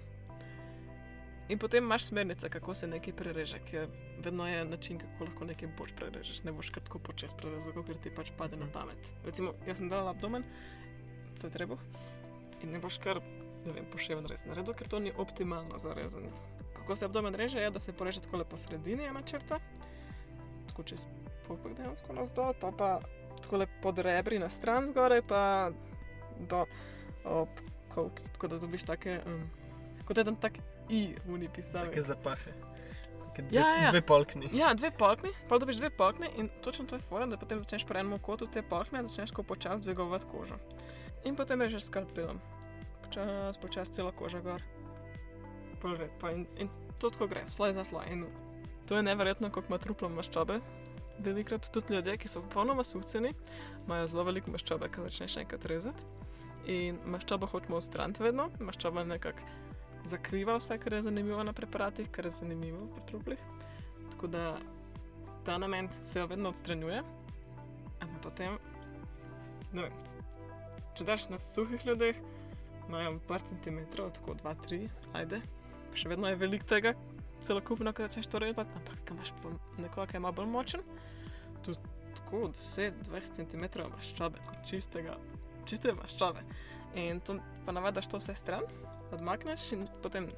[1.49, 3.88] In potem imaš smernice, kako se nekaj prereže, ker
[4.25, 6.42] vedno je način, kako lahko nekaj boš prerežeš.
[6.44, 9.12] Ne boš kar tako počes prerezal, ker ti pač pade na pamet.
[9.25, 10.44] Recimo, jaz sem delal abdomen,
[11.40, 11.81] to je trebuh,
[12.62, 13.20] in ne boš kar,
[13.66, 16.31] ne vem, poševen res naredil, ker to ni optimalno za rezanje.
[16.76, 19.59] Kako se abdomen reže, je, da se poreže tako lepo sredini, ena črta,
[20.68, 21.07] tako čez
[21.48, 22.90] popek dejansko na zdol, pa pa
[23.42, 25.70] tako le pod rebri na stran zgoraj, pa
[26.50, 26.66] dol
[27.24, 27.48] ob
[27.94, 28.22] kolki.
[28.33, 29.44] Tako da dobiš take, um,
[30.07, 31.90] kot eden tak i v uni pisavi.
[31.90, 32.55] Take zapahe.
[33.37, 33.90] Dve, ja, ja.
[33.90, 34.48] dve polkni.
[34.52, 37.85] Ja, dve polkni, pa dobiš dve polkni in točno to je fora, da potem začneš
[37.85, 40.57] po enem kotu te polkne in začneš ko počasi dvigovati kožo.
[41.24, 42.40] In potem režeš skalpelom.
[43.16, 44.61] Počasi, počasi celo kožo gor.
[46.20, 46.68] Pa in, in
[47.00, 48.05] to tako gre, sloj za sloj.
[48.12, 48.26] In
[48.88, 50.59] to je neverjetno, koliko ima truplo maščobe,
[51.24, 53.33] velikrat tudi ljudje, ki so popolnoma suhceni,
[53.87, 56.05] imajo zelo veliko maščobe, ki začneš enkrat rezati.
[56.68, 59.48] In maščobo hočemo ustraniti vedno, maščoba nekako
[60.05, 63.48] zakriva vse, kar je zanimivo na preparatih, kar je zanimivo pri truplih.
[64.12, 64.46] Tako da
[65.48, 67.00] ta namen se jo vedno odstranjuje,
[67.96, 68.61] ampak potem,
[69.72, 70.00] ne vem,
[70.98, 72.20] če daš na suhih ljudeh,
[72.88, 75.42] imajo par centimetrov, tako 2-3, ajde,
[75.90, 76.94] pa še vedno je veliko tega,
[77.46, 79.33] celokupno, ko začneš to rezati, ampak ko imaš
[79.79, 80.83] nekoga, ki malo bolj močen,
[81.66, 81.77] tu
[82.16, 85.16] tako 10-20 cm maščobe, tako čistega,
[85.68, 86.44] čiste maščobe.
[86.96, 88.64] In to pa navadaš to vse stran,
[89.12, 90.31] odmakneš in potem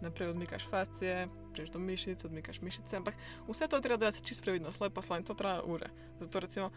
[0.00, 3.16] naprej odmikaš fascije, priješ do mišic, odmikaš mišice, ampak
[3.48, 5.90] vse to treba delati čisto previdno, sloj po sloj in to traja ure.
[6.20, 6.70] Zato recimo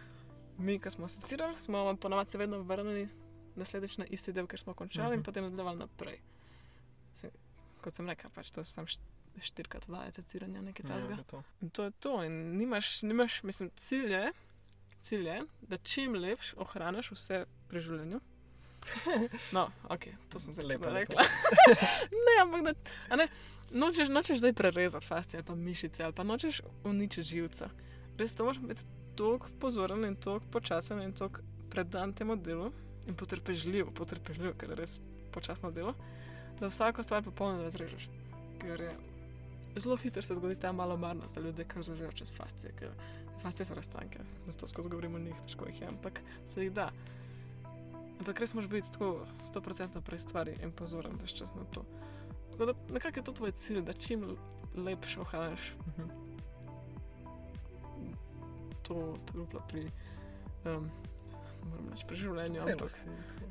[0.58, 3.08] mi, ko smo asocirali, smo vam ponovadi se vedno vrnili
[3.60, 5.14] naslednjič na isti del, ker smo končali uh -huh.
[5.14, 5.26] in mhm.
[5.26, 6.20] potem nadaljevali naprej.
[7.82, 8.86] Kot sem rekel, pač to sem
[9.42, 11.18] štirikrat dva asociranja, nekaj tasga.
[11.32, 12.24] Ja, in to je to.
[12.24, 14.32] In nimaš, nimaš mislim, cilj je,
[15.02, 18.20] cilj je, da čim lepš ohraniš vse pri življenju.
[19.56, 21.24] No, ok, to sem zelo lepo rekla.
[22.26, 22.74] ne, ampak da,
[23.16, 23.28] ne,
[23.72, 27.70] nočeš, nočeš zdaj prerezati fascije ali pa mišice ali pa nočeš uničiti živca.
[28.18, 28.88] Res to moraš biti
[29.20, 32.72] tako pozoren in tako počasen in tako predan temu delu
[33.10, 35.00] in potrpežljiv, potrpežljiv, ker je res
[35.34, 35.96] počasno delo,
[36.60, 38.10] da vsako stvar popolnoma razrežeš.
[38.62, 38.94] Ker je
[39.80, 42.90] zelo hitro se zgodi ta malomarnost, da ljudje kar zazejo čez fascije, ker
[43.42, 46.92] fascije so raztanke, zato skozi govorimo o njih, težko jih je, ampak se jih da.
[48.20, 51.86] Ampak res moraš biti tako 100% prej stvari in pozoren vse čas na to.
[52.92, 54.26] Nekako je to tvoj cilj, da čim
[54.76, 56.10] lepše ohraniš mhm.
[58.84, 59.92] to truplo pri,
[60.66, 60.90] um,
[61.92, 62.66] reči, pri življenju.
[62.66, 62.96] Ampak,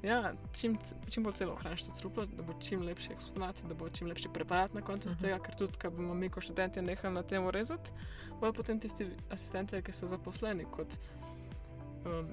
[0.03, 0.77] Ja, čim,
[1.11, 4.31] čim bolj celo ohraniš to truplo, da bo čim lepši eksponat, da bo čim lepši
[4.35, 5.21] preparat na koncu uh -huh.
[5.21, 7.91] tega, ker tudi, ko bomo mi kot študenti nehali na tem rezati,
[8.41, 10.99] bodo potem tisti asistenti, ki so zaposleni kot
[12.07, 12.29] um,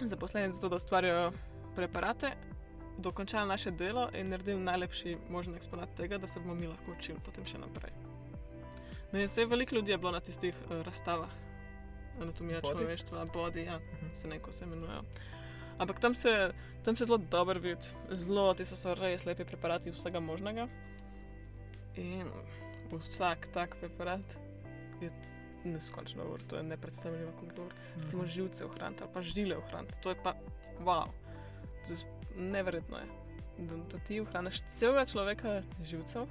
[0.00, 1.32] zaposleni za to, da ustvarjajo
[1.76, 2.32] preparate,
[2.98, 7.18] dokončali naše delo in naredili najlepši možen eksponat tega, da se bomo mi lahko učili
[7.24, 7.92] potem še naprej.
[9.12, 11.30] Ne, vse veliko ljudi je bilo na tistih uh, razstavah,
[12.20, 14.06] anatomija človeštva, body, ja, uh mhm.
[14.06, 14.14] -huh.
[14.14, 15.02] se neko se imenujejo.
[15.78, 16.52] Ampak tam se,
[16.84, 20.68] tam se zelo dobro vidi, zelo ti so, so res lepi preparati vsega možnega.
[21.96, 22.28] In
[22.92, 24.36] vsak tak preparat
[25.00, 25.10] je
[25.64, 27.72] neskončno ur, to je nepredstavljivo, koliko ur.
[27.72, 28.02] Mm.
[28.02, 30.34] Recimo živce ohraniti ali pa žile ohraniti, to je pa
[30.80, 31.08] wow,
[31.86, 31.98] to je
[32.36, 32.98] neverjetno.
[32.98, 33.06] Je.
[33.58, 36.26] Da, da ti ohraniš celega človeka živcev,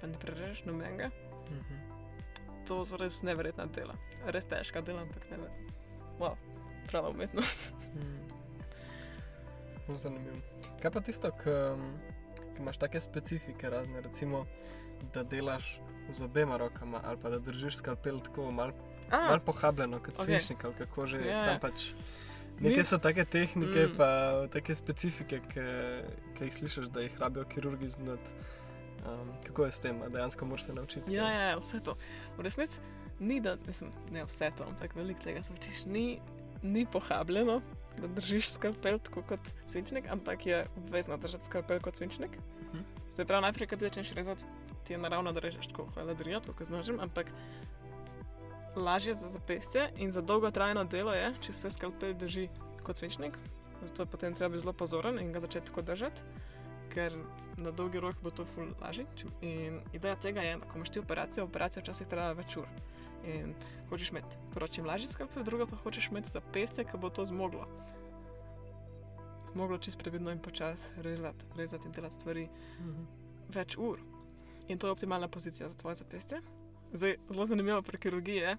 [0.00, 1.10] pa ne prerežeš nobenega.
[1.50, 2.66] Mm -hmm.
[2.68, 3.94] To so res neverjetna dela,
[4.26, 5.50] res težka dela, ampak ne vem.
[6.18, 6.34] Wow,
[6.90, 7.72] prava umetnost.
[7.94, 8.28] Mm.
[9.96, 10.36] Zanimivo.
[10.82, 11.50] Kaj pa tisto, ki
[12.60, 14.46] imaš take specifike razne, recimo
[15.14, 18.72] da delaš z obema rokama ali pa da držiš skalpel tako malo
[19.10, 20.24] A, mal pohabljeno kot okay.
[20.24, 21.16] svinčnik ali kako že.
[21.16, 21.36] Ja, Yeah.
[21.36, 21.44] ja.
[21.44, 21.92] Sam pač.
[22.60, 23.96] Nekaj so take tehnike, Mm.
[23.96, 24.08] pa
[24.52, 25.40] take specifike,
[26.34, 28.32] ki jih slišiš, da jih rabijo kirurgi znati.
[29.06, 31.14] Um, kako je s tem, dejansko moraš se naučiti?
[31.14, 31.94] Ja, ja, ja, vse to.
[32.36, 32.80] V resnici
[33.20, 35.84] ni, da, mislim, ne vse to, ampak veliko tega se učiš.
[35.86, 36.20] Ni,
[36.62, 37.60] ni pohabljeno,
[38.00, 42.38] da držiš skalpel tako kot svinčnik, ampak je obvezno držati skalpel kot svinčnik.
[42.62, 42.82] Mhm.
[43.10, 44.44] Se pravi, najprej, ti začneš rezati,
[44.84, 47.32] ti je naravno, da režeš tako hladrijo, tako z nožem, ampak
[48.76, 52.48] lažje za zapestje in za dolgotrajno delo je, če se skalpel drži
[52.82, 53.38] kot svinčnik.
[53.82, 56.22] Zato je potem treba biti zelo pozoren in ga začeti tako držati,
[56.94, 57.14] ker
[57.56, 59.06] na dolgi rok bo to ful lažje.
[59.40, 62.66] In ideja tega je, da ko imaš ti operacijo, operacija včasih traja več ur.
[63.24, 63.54] In
[63.90, 67.66] hočeš imeti prvo čim lažji skalpel, drugo pa hočeš imeti zapestje, ki bo to zmoglo.
[69.46, 72.48] Zmoglo čist previdno in počasi rezati, rezati in delati stvari
[72.80, 73.04] Mhm.
[73.48, 73.98] več ur.
[74.68, 76.40] In to je optimalna pozicija za tvoje zapestje.
[76.92, 78.56] Zdaj, zelo zanimivo pri kirurgiji je,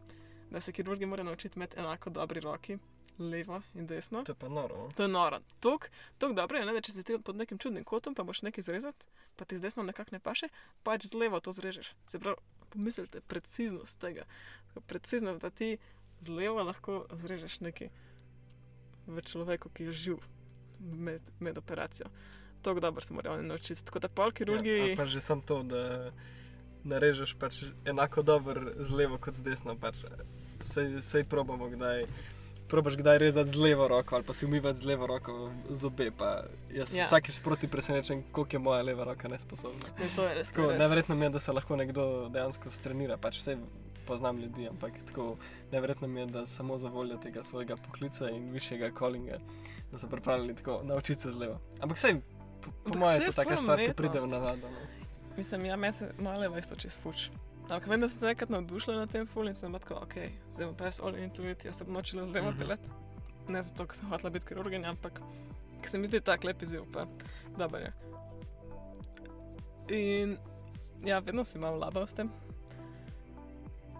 [0.51, 2.77] da se kirurgi morajo naučiti imeti enako dobri roki,
[3.19, 4.23] levo in desno.
[4.23, 4.77] To je pa noro.
[4.77, 4.91] no.
[4.95, 5.39] To je noro.
[5.59, 8.63] Tako dobro je, ne, da če si ti pod nekim čudnim kotom, pa boš nekaj
[8.63, 9.05] zrezati,
[9.35, 10.49] pa ti z desno nekako ne paše,
[10.83, 11.93] pač z levo to zrežeš.
[12.07, 12.37] Se pravi,
[12.69, 14.25] pomislite, preciznost tega.
[14.87, 15.77] Preciznost, da ti
[16.21, 17.89] z levo lahko zrežeš nekaj
[19.07, 20.19] v človeku, ki je živ
[20.79, 22.07] med, med operacijo.
[22.61, 23.85] Tako dobro se morajo oni naučiti.
[23.85, 24.69] Tako da pol kirurgi.
[24.69, 26.11] Ja, pa že sam to, da
[26.83, 29.75] narežeš pač enako dober z levo kot z desno.
[29.79, 30.03] Pač.
[30.63, 32.05] Sej, sej probamo kdaj.
[32.69, 36.11] Probaš kdaj rezati z levo roko ali pa si umivati z levo roko zobe.
[36.69, 37.05] Jaz Ja.
[37.05, 39.89] vsakič sproti presenečen, koliko je moja leva roka nesposobna.
[39.99, 40.47] Ne, to je res.
[40.47, 40.79] To Tako, je res.
[40.79, 43.17] neverjetno mi je, da se lahko nekdo dejansko strenira.
[43.17, 43.57] Pač vse
[44.05, 45.37] poznam ljudi, ampak tako
[45.71, 49.37] neverjetno mi je, da samo za voljo tega svojega poklica in višjega callinga,
[49.91, 51.59] da so pripravljeni tako naučiti se z levo.
[51.79, 52.15] Ampak vse,
[52.61, 54.69] po, po mojem, je to taka stvar, ki pride v navado.
[54.69, 54.77] No.
[55.37, 57.29] Mislim, ja, meni se malo levo isto čez fuč.
[57.69, 60.15] Ampak vem, da sem se enkrat navdušila na tem ful in sem bila tako, ok,
[60.49, 62.59] zdaj bom pa jaz all into it, jaz se bom naučila z levo Mhm.
[62.59, 62.89] delati.
[63.47, 65.21] Ne zato, ker sem hotela biti kirurginja, ampak
[65.81, 67.05] ker se mi zdi tak lep izziv, pa
[67.57, 67.91] dober je.
[69.89, 70.37] In
[71.05, 72.29] ja, vedno si malo labal s tem.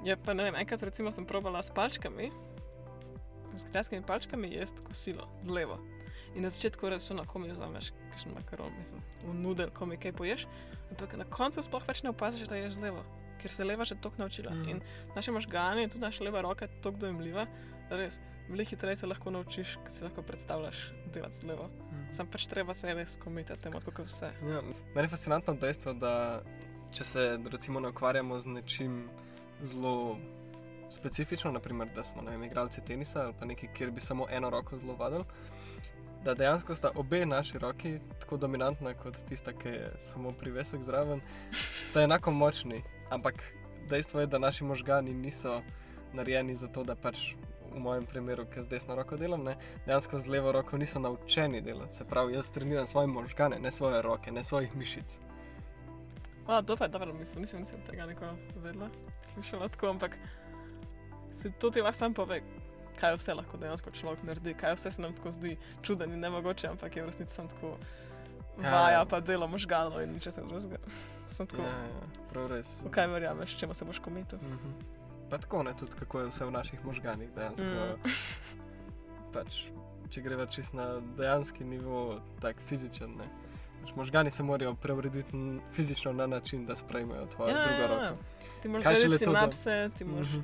[0.03, 2.31] Je pa ne vem, enkrat recimo sem probala s palčkami,
[3.57, 5.77] s kitajskimi palčkami jesti kosilo z levo.
[6.35, 9.97] In na začetku res ono, ko mi vzameš, kakšen makaron, mislim, v nudel, ko mi
[9.97, 10.45] kaj poješ,
[10.91, 13.01] ampak na koncu sploh več ne opaziš, da ješ z levo,
[13.41, 14.53] ker se leva že tako naučila.
[14.53, 14.61] Mm.
[14.61, 14.69] Mm.
[14.69, 14.81] In
[15.15, 17.45] naše možgane tudi naša leva roka je tako dojemljiva,
[17.89, 20.81] da res veliko hitreje se lahko naučiš, ker si lahko predstavljaš
[21.13, 21.69] delati z levo.
[22.11, 24.31] Sam pač treba se res komitati temu, tako kot vse.
[24.41, 24.61] Ja,
[24.95, 26.41] meni je fascinantno dejstvo, da
[26.91, 29.03] če se recimo ne ukvarjamo z nečim
[29.61, 30.17] zelo
[30.89, 34.77] specifično, naprimer, da smo vem, igralci tenisa ali pa nekaj, kjer bi samo eno roko
[34.77, 35.23] zelo vadili,
[36.25, 41.21] da dejansko sta obe naši roki, tako dominantna kot tista, ki je samo privesek zraven,
[41.89, 42.81] sta enako močni.
[43.09, 43.43] Ampak
[43.89, 45.61] dejstvo je, da naši možgani niso
[46.13, 47.33] narejeni za to, da pač.
[47.69, 49.53] V mojem primeru, ki z desno roko delam, ne,
[49.85, 51.95] dejansko z levo roko niso naučeni delati.
[51.95, 55.19] Se pravi, jaz treniram svoje možgane, ne svoje roke, ne svojih mišic.
[56.47, 58.89] O, to pa je dobro, mislim, nisem, nisem tega nikoli vedela,
[59.33, 60.17] slišala tako, ampak
[61.41, 62.41] se to ti lahko sam pove,
[62.99, 66.67] kaj vse lahko dejansko človek naredi, kaj vse se nam tako zdi čuden in nemogoče,
[66.67, 67.77] ampak je v resnici samo tako
[68.61, 68.71] Ja.
[68.73, 70.77] vaja, pa delo možgalno in nič se drugega.
[71.27, 72.81] Sem tako, Ja, ja, prav res.
[72.81, 74.39] v kaj verjameš, čemu se boš komitil.
[74.39, 74.71] Mhm.
[75.29, 77.65] Pa tako ne, tudi kako je vse v naših možganih dejansko.
[77.65, 78.01] Mm.
[78.01, 78.13] Mm.
[79.33, 79.59] Pač,
[80.09, 81.99] če greva čist na dejanski nivo,
[82.41, 83.13] tako fizičen.
[83.13, 83.27] Ne.
[83.79, 85.37] Pač možgani se morajo preurediti
[85.71, 88.17] fizično na način, da sprejmejo tvojo ja, drugo roko.
[88.61, 90.39] Ti moraš gledati sinapse, ti moraš Mhm.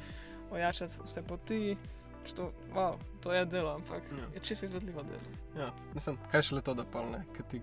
[0.51, 1.77] ojačati vse poti.
[2.25, 4.25] Što, wow, to je delo, ampak Ja.
[4.33, 5.65] je čisto izvedljivo delo.
[5.65, 7.61] Ja, mislim, kaj šele to, da polne, ker ti,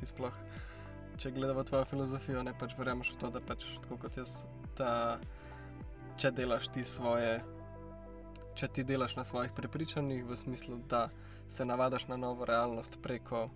[0.00, 0.32] ti sploh,
[1.18, 4.44] če gledamo tvojo filozofijo, ne pač verjameš v to, da pač tako kot jaz,
[4.78, 5.18] da
[6.16, 7.40] če delaš ti svoje,
[8.54, 11.08] če ti delaš na svojih prepričanjih, v smislu, da
[11.48, 13.48] se navadaš na novo realnost preko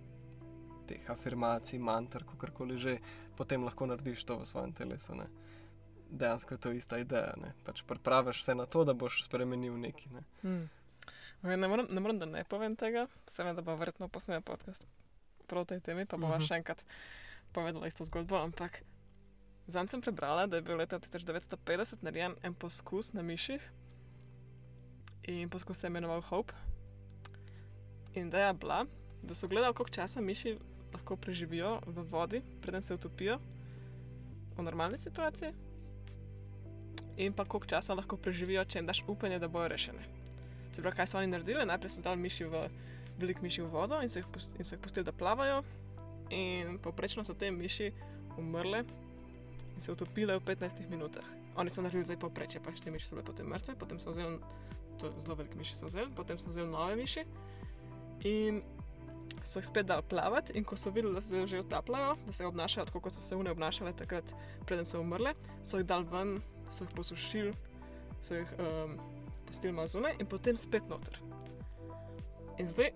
[0.87, 2.97] teh afirmacij, mantr, kakorkoli že,
[3.37, 5.15] potem lahko narediš to v svojem telesu.
[5.15, 5.27] Ne.
[6.13, 7.33] Dejansko je to ista ideja.
[7.41, 7.53] Ne.
[7.65, 10.11] Pač pripraviš se na to, da boš spremenil nekaj.
[10.11, 10.21] Ne.
[10.41, 10.69] Hmm.
[11.41, 14.85] Okay, ne, moram, ne moram, da ne povem tega, seveda, da bo verjetno posnel podcast
[15.47, 16.45] prav o tej temi, pa bova Mhm.
[16.45, 16.85] še enkrat
[17.51, 18.37] povedala isto zgodbo.
[18.37, 18.83] Ampak
[19.67, 23.61] zanj sem prebrala, da je bil leta 1950 narejen en poskus na miših
[25.23, 26.53] in poskus se je imenoval Hope.
[28.13, 28.85] In da je bila,
[29.23, 30.57] da so gledali, koliko časa miši
[30.93, 33.39] lahko preživijo v vodi, preden se utopijo
[34.55, 35.53] v normalni situaciji.
[37.17, 40.01] In pa koliko časa lahko preživijo, če jim daš upanje, da bojo rešene.
[40.73, 41.65] Se pravi, kaj so oni naredili?
[41.65, 42.65] Najprej so dali miši v
[43.19, 45.61] velik miši v vodo in so jih, pust, in so jih pustili, da plavajo.
[46.33, 47.91] In poprečno so te miši
[48.37, 48.83] umrle
[49.75, 51.25] in se utopile v 15 minutah.
[51.55, 54.39] Oni so naredili zdaj povprečje, pač te miši so bile potem mrtve, potem so vzeli,
[55.01, 57.25] to zelo velike miši so vzeli, potem so vzeli nove miši
[58.25, 58.63] in
[59.43, 60.57] so jih spet dali plavati.
[60.57, 63.35] In ko so videli, da se že utapljajo, da se obnašajo tako, kot so se
[63.35, 64.33] une obnašale takrat,
[64.65, 66.39] preden so umrle, so jih dali ven,
[66.73, 67.53] so jih posušili,
[68.21, 68.97] so jih um,
[69.47, 71.19] pustili malo zunaj in potem spet noter.
[72.59, 72.91] In zdaj,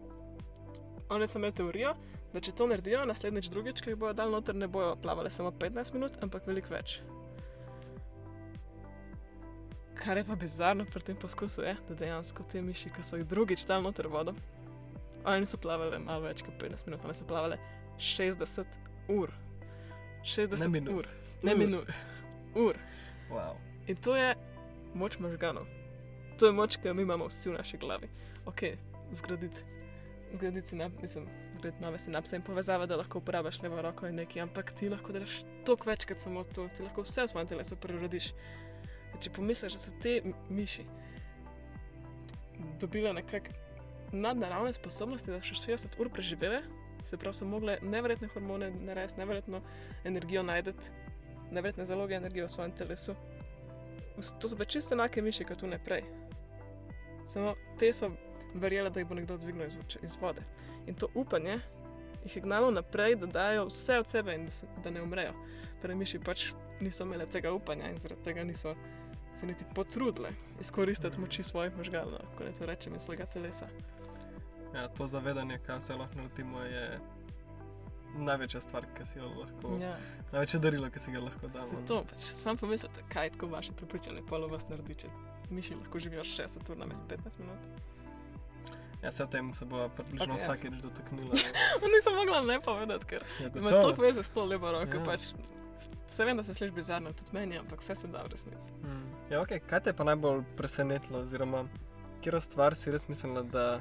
[1.09, 1.93] oni so imeli teorijo,
[2.33, 5.51] da če to naredijo, naslednjič drugič, ki jih bodo dal noter, ne bojo plavali samo
[5.51, 6.99] 15 minut, ampak veliko več.
[9.97, 13.25] Kar je pa bizarno pri tem poskusu, je, da dejansko te miši, ki so jih
[13.27, 14.35] drugič dal noter vodo,
[15.25, 17.57] oni niso plavali malo več kot 15 minut, oni so plavali
[17.97, 18.77] 60
[19.09, 19.33] ur.
[20.27, 20.93] 60 Ne minut.
[20.93, 21.07] ur,
[21.43, 21.57] ne Ur.
[21.57, 21.97] minut,
[22.55, 22.77] ur.
[23.29, 23.57] Wow.
[23.87, 24.35] In to je
[24.93, 25.67] moč možganov.
[26.39, 28.09] To je moč, ki jo mi imamo vsi v naši glavi.
[28.45, 28.63] Ok,
[29.13, 29.63] zgraditi,
[30.33, 34.41] zgraditi sinap, mislim, zgraditi nove sinapse in povezave, da lahko uporabiš levo roko in nekaj,
[34.45, 37.75] ampak ti lahko delaš toliko več kot samo to, ti lahko vse v svojem telesu
[37.75, 38.31] prerodiš.
[39.17, 40.19] Če pomisliš, da so te
[40.53, 40.85] miši
[42.81, 43.65] dobile nekakšne
[44.11, 46.61] nadnaravne sposobnosti, da še 60 ur preživele,
[47.07, 49.61] se pravi, so mogle neverjetne hormone narediti, neverjetno
[50.07, 50.91] energijo najti,
[51.51, 53.15] neverjetne zaloge energije v svojem telesu.
[54.39, 56.03] To so pa čisto enake miši kot tu naprej.
[57.27, 58.11] Samo te so
[58.53, 60.41] verjele, da jih bo nekdo dvignil iz, iz vode.
[60.87, 61.59] In to upanje
[62.23, 65.33] jih je gnalo naprej, da dajo vse od sebe in da, se, da ne umrejo.
[65.81, 68.75] Prej miši pač niso imele tega upanja in zaradi tega niso
[69.35, 70.29] se niti potrudile
[70.59, 73.67] izkoristiti moči svojih možganov, ko ne to rečem, in svojega telesa.
[74.75, 76.99] Ja, to zavedanje, kaj vse lahko naredimo, je
[78.17, 79.77] največja stvar, ki si jo lahko.
[79.81, 79.95] Ja,
[80.31, 81.67] Največje darilo, ki si ga lahko damo.
[81.67, 82.19] se to pač.
[82.19, 85.07] Sam pomislite, kaj tako vaše prepričanje polo vas naredi, če
[85.49, 87.69] miši lahko živijo 60 ur namesto 15 minut.
[89.03, 90.43] Ja, se tem se bo približno okay, ja.
[90.43, 91.33] vsakeč dotaknila.
[91.93, 93.81] Nisem mogla ne povedati, ker Ja, ima gotovo.
[93.81, 94.97] toliko veze s to levo roko.
[94.97, 94.99] Ja.
[94.99, 95.05] Ja.
[95.05, 95.21] Pač,
[96.07, 98.71] se vem, da se sliši bizarno, tudi meni, ampak vse se da v resnici.
[98.83, 99.03] Mm.
[99.29, 99.59] Ja, okay.
[99.59, 101.67] Kaj te je pa najbolj presenetilo, oziroma
[102.21, 103.79] kjer stvar si res mislila, da,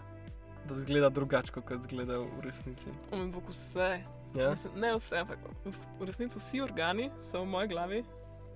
[0.69, 2.93] da zgleda drugače, kot zgleda v resnici?
[3.13, 4.03] Umem bog vse.
[4.37, 4.51] Ja?
[4.51, 5.73] Mislim, ne vse, ampak v,
[6.07, 8.05] resnici vsi organi so v moji glavi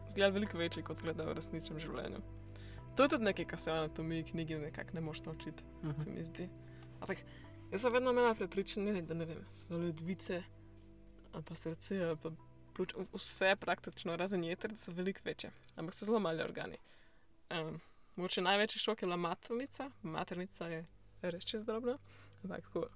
[0.08, 2.20] izgledali veliko večji, kot izgledajo v resničnem življenju.
[2.96, 6.02] To je tudi nekaj, kar se v anatomiji knjigi nekako ne moš naučiti, Mhm.
[6.02, 6.48] se mi zdi.
[7.00, 7.18] Ampak
[7.72, 10.42] jaz sem vedno imela prepričanje, da ne vem, so ledvice,
[11.32, 12.30] ali pa srce, ali pa
[12.74, 16.76] pljuč, vse praktično razen jeter, da so veliko večje, ampak so zelo mali organi.
[17.50, 17.80] Um,
[18.16, 20.86] mogoče največji šok je bila maternica, maternica je
[21.22, 21.98] res čez drobna,
[22.44, 22.86] ampak tako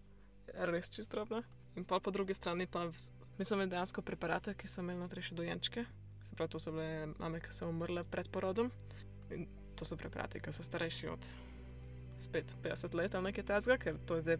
[0.55, 1.43] res čez drobna.
[1.77, 2.87] In pol po drugi strani pa
[3.39, 5.85] mi smo imeli dejansko preparate, ki so imeli notri še dojenčke.
[6.25, 8.70] Se pravi, to so bile mame, ki so umrle pred porodom.
[9.35, 11.29] In to so preparati, ki so starejši od
[12.22, 14.39] spet 50 let ali nekaj tasga, ker to zdaj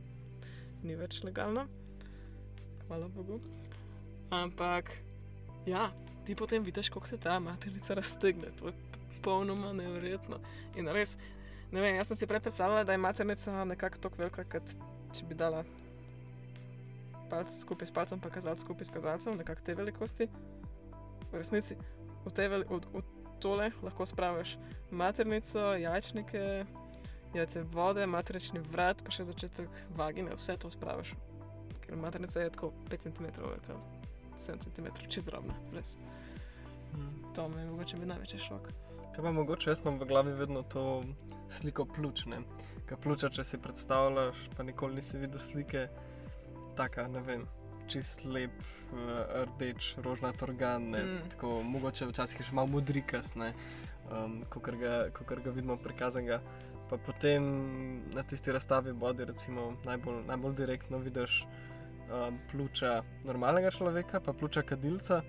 [0.87, 1.67] ni več legalno.
[2.87, 3.41] Hvala Bogu.
[4.31, 4.93] Ampak,
[5.67, 5.89] ja,
[6.25, 8.51] ti potem vidiš, kako se ta maternica raztegne.
[8.61, 8.75] To je
[9.17, 10.39] popolnoma nevrjetno.
[10.77, 11.17] In res,
[11.73, 14.77] ne vem, jaz sem si prej predstavljala, da je maternica nekako tako velika, kot
[15.17, 15.65] če bi dala
[17.35, 20.31] palc skupaj s palcem, pa kazalec skupaj s kazalcem, nekako te velikosti.
[21.33, 21.77] V resnici
[22.25, 23.03] v, te v, v
[23.43, 24.57] tole lahko spraviš
[24.91, 26.65] maternico, jajčnike,
[27.35, 29.69] jajce vode, maternični vrat, pa še začetek
[29.99, 31.15] vagine, vse to spraviš.
[31.85, 33.77] Ker maternica je tako 5 cm velika,
[34.41, 35.99] 7 cm, čez drobna, res.
[36.95, 37.35] Mm.
[37.37, 38.71] To me je mogoče bil največji šok.
[39.15, 41.05] Kaj pa mogoče, jaz imam v glavi vedno to
[41.51, 42.41] sliko pljučne.
[42.89, 45.89] Kaj pljuča, če si predstavljaš, pa nikoli nisi videl slike,
[46.77, 47.47] taka, ne vem,
[47.87, 48.51] čist lep,
[48.93, 51.31] eh, rdeč, rožnat organ, ne, Mm.
[51.31, 53.53] tako mogoče včasih še malo modrikas, ne,
[54.11, 56.41] um, kot ga, kakor ga vidimo prikazanega.
[56.91, 57.45] Pa potem
[58.15, 61.47] na tisti razstavi bodi, recimo, najbolj, najbolj direktno vidiš
[62.13, 65.23] um, pljuča normalnega človeka, pa pljuča kadilca.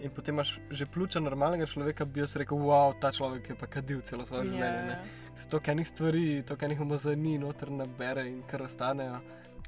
[0.00, 3.66] In potem imaš že pljuča normalnega človeka, bi jaz rekel, wow, ta človek je pa
[3.66, 4.82] kadil celo svoje življenje.
[4.86, 4.98] ne."
[5.34, 9.20] Se to, kaj njih stvari, to, kaj njih umazani, noter nabere in kar ostanejo.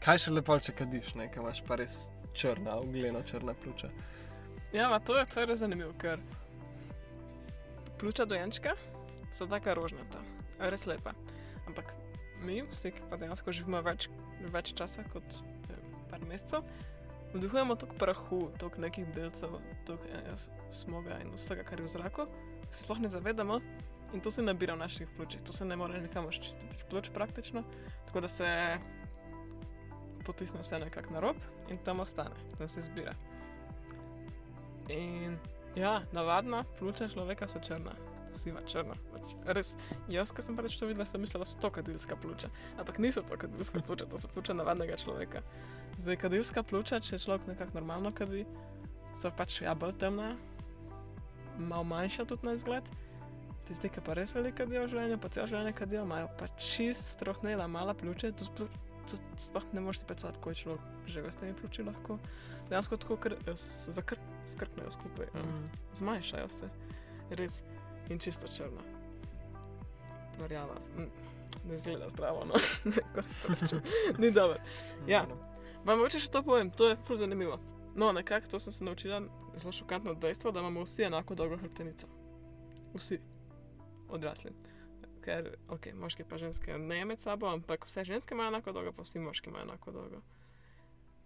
[0.05, 3.91] Kaj še lepo, če kadiš, ne, kaj imaš pa res črna, ugljena črna pljuča.
[4.73, 6.21] Ja, ma, to je, to je res zanimivo, ker
[7.99, 8.77] pljuča dojenčka
[9.33, 10.21] so tako rožnata,
[10.59, 11.15] res lepa.
[11.67, 11.95] Ampak
[12.45, 14.09] mi, vsi, ki pa dejansko živimo več,
[14.53, 15.39] več časa kot
[15.71, 15.81] eh,
[16.11, 16.67] par mesecev,
[17.35, 22.29] vdihujemo toliko prahu, toliko nekih delcev, toliko eh, smoga in vsega, kar je v zraku,
[22.71, 23.61] se sploh ne zavedamo.
[24.15, 27.09] In to se nabira v naših pljučih, to se ne more nikamor čistiti iz pljuč
[27.13, 27.65] praktično,
[28.07, 28.47] tako da se
[30.27, 31.37] potisne vse nekako na rob
[31.71, 33.15] in tam ostane, tam se zbira.
[34.89, 35.39] In
[35.77, 37.95] ja, navadna pljuča človeka so črna,
[38.33, 38.95] siva črna.
[39.13, 39.75] Pač res,
[40.09, 42.51] jaz, ki sem prvič to videla, sem mislila, da so to kadilska pljuča.
[42.79, 45.43] Ampak niso to kadilska pljuča, to so pljuča navadnega človeka.
[45.99, 48.45] Zdaj, kadilska pljuča, če človek nekako normalno kadi,
[49.21, 50.35] so pač ja, bolj temna,
[51.59, 52.89] malo manjša tudi na izgled.
[53.67, 57.17] Tisti, ki pa res velika del življenja, pa celo življenje, ki delajo, imajo pa čist
[57.17, 58.31] strohnela, mala pljuča.
[58.39, 58.69] To
[59.39, 62.19] sploh, ne moreš predstavljati, kako je človek živel s temi pljuči lahko.
[62.69, 65.69] Dejansko tako kr, zakr, skrknejo skupaj, um, Mm.
[65.95, 66.69] zmanjšajo se,
[67.31, 67.63] res
[68.11, 68.81] in čisto črno.
[70.41, 70.75] Verjala,
[71.69, 72.55] ne zgleda zdravo, no,
[74.19, 74.59] ni dobro.
[75.07, 75.27] Ja.
[75.85, 77.59] Vam mogoče še to povem, to je ful zanimivo.
[77.95, 79.23] No, nekako to sem se naučila,
[79.57, 82.07] zelo šokantno dejstvo, da imamo vsi enako dolgo hrbtenico.
[82.95, 83.21] Vsi
[84.09, 84.53] odrasli.
[85.27, 89.03] Ker, ok, moški pa ženske ne med sabo, ampak vse ženske imajo enako dolgo, pa
[89.03, 90.21] vsi moški imajo enako dolgo.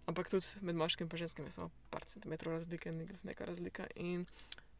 [0.09, 3.85] Ampak tudi med moškim in ženskami je samo par centimetrov razlike, ni glih neka razlika.
[3.95, 4.25] In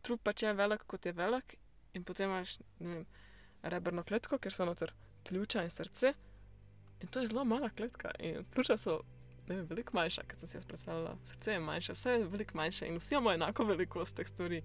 [0.02, 1.58] trup pač je velik, kot je velik,
[1.94, 3.06] in potem imaš vem,
[3.62, 4.94] rebrno kletko, ker so noter
[5.30, 6.14] pljuča in srce.
[7.02, 8.16] In to je zelo mala kletka.
[8.20, 9.02] In pljuča so
[9.48, 11.18] veliko manjša, kot sem si jaz predstavljala.
[11.26, 14.64] Srce je manjše, vse je veliko manjše in vsi imamo enako velikost teh stvari.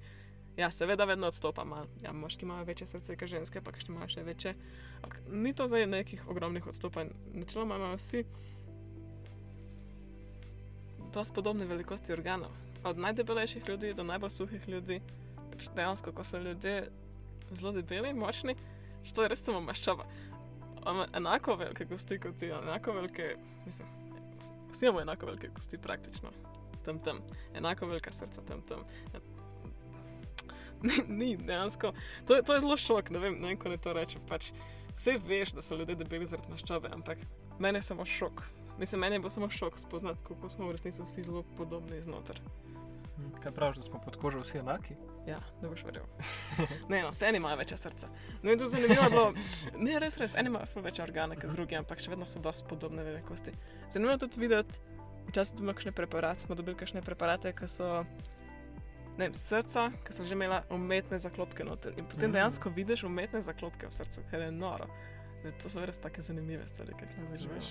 [0.57, 1.64] Ja, seveda, vedno odstopa.
[1.64, 4.54] Ma, ja, moški imajo večje srce kot ženske, pa še imajo še večje.
[5.02, 7.12] Ampak ni to zdaj nekih ogromnih odstopanj.
[7.36, 8.24] Načeloma imajo vsi
[11.12, 12.57] dosti podobne velikosti organov.
[12.84, 15.00] Od najdebelejših ljudi do najbolj suhih ljudi.
[15.76, 16.90] Dejansko, ko so ljudje
[17.50, 18.57] zelo debeli, močni,
[19.04, 20.04] što je res samo maščoba.
[20.86, 23.36] Ima enako velike kosti kot ti, enako velike,
[23.66, 23.88] mislim,
[24.72, 26.32] vsi imamo enako velike kosti praktično.
[26.84, 27.20] Tam, tam,
[27.54, 28.84] enako velika srca, tam, tam.
[31.08, 31.92] Ni, dejansko.
[32.26, 34.20] To, je- to je zelo šok, ne vem, ne vem, ko ne to rečem.
[34.28, 34.52] Pač,
[34.94, 37.18] vse veš, da so ljudje debeli zaradi maščobe, ampak
[37.58, 38.42] meni je samo šok.
[38.78, 42.40] Mislim, meni je bil samo šok spoznati, kako smo v resnici vsi zelo podobni znotraj.
[43.16, 44.94] Hm, Kaj praviš, da smo pod kožo vsi enaki?
[45.26, 46.04] Ja, ne boš verjel.
[46.92, 48.08] Ne, no, vse imajo večje srca.
[48.42, 49.32] No, in to zanimivo je bilo.
[49.84, 53.02] Ne, res, res, eni imajo večje organe kot drugi, ampak še vedno so dosti podobne
[53.02, 53.56] velikosti.
[53.90, 54.78] Zanimivo je tudi videti,
[55.28, 58.04] včasih dobimo kakšne preparate, smo dobili kakšne preparate, ki so.
[59.18, 61.92] Ne srca, ki so že imela umetne zaklopke noter.
[61.98, 62.32] In potem Mhm.
[62.32, 64.86] dejansko vidiš umetne zaklopke v srcu, kar je noro.
[65.40, 67.66] Zdaj, To so res take zanimive stvari, ki jih ne veš.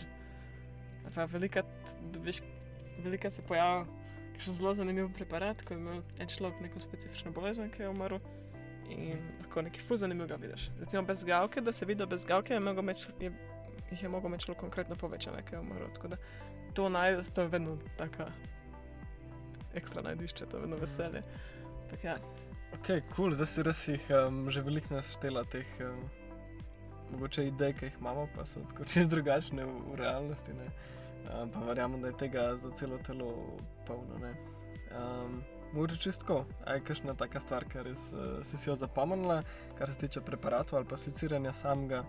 [1.15, 1.63] Pa velika,
[2.11, 2.41] dobiš,
[3.03, 3.85] velika se pojavlja
[4.33, 8.17] kakšen zelo zanimiv preparat, ko ima en človek neko specifično bolezen, ki je umrl.
[8.89, 10.69] In lahko nekaj fuz zanimivega vidiš.
[10.79, 13.31] Recimo brez gavke, da se vidi brez gavke, je imeti, je,
[13.91, 15.87] jih je človek konkretno povečane, ki je umrl.
[15.93, 16.17] Tako da
[16.73, 18.27] to najdeš, to je vedno taka
[19.76, 21.23] ekstra najdišče, to je vedno veselje.
[21.89, 22.17] Tak, ja.
[22.73, 26.01] Ok, kul, cool, zdaj si res jih um, že veliko naštela teh um,
[27.11, 30.53] mogoče idej, ki jih imamo, pa so tako čist drugačne v, v realnosti.
[30.53, 30.67] Ne?
[31.26, 33.57] Um, pa verjamem, da je tega za celo telo
[33.88, 34.19] polno.
[34.21, 34.36] ne.
[34.95, 39.41] Um, Mogoče čistko, aj kakšna taka stvar, ker res uh, si si jo zapomnila,
[39.78, 42.05] kar se tiče preparatov ali pa sliciranja samega.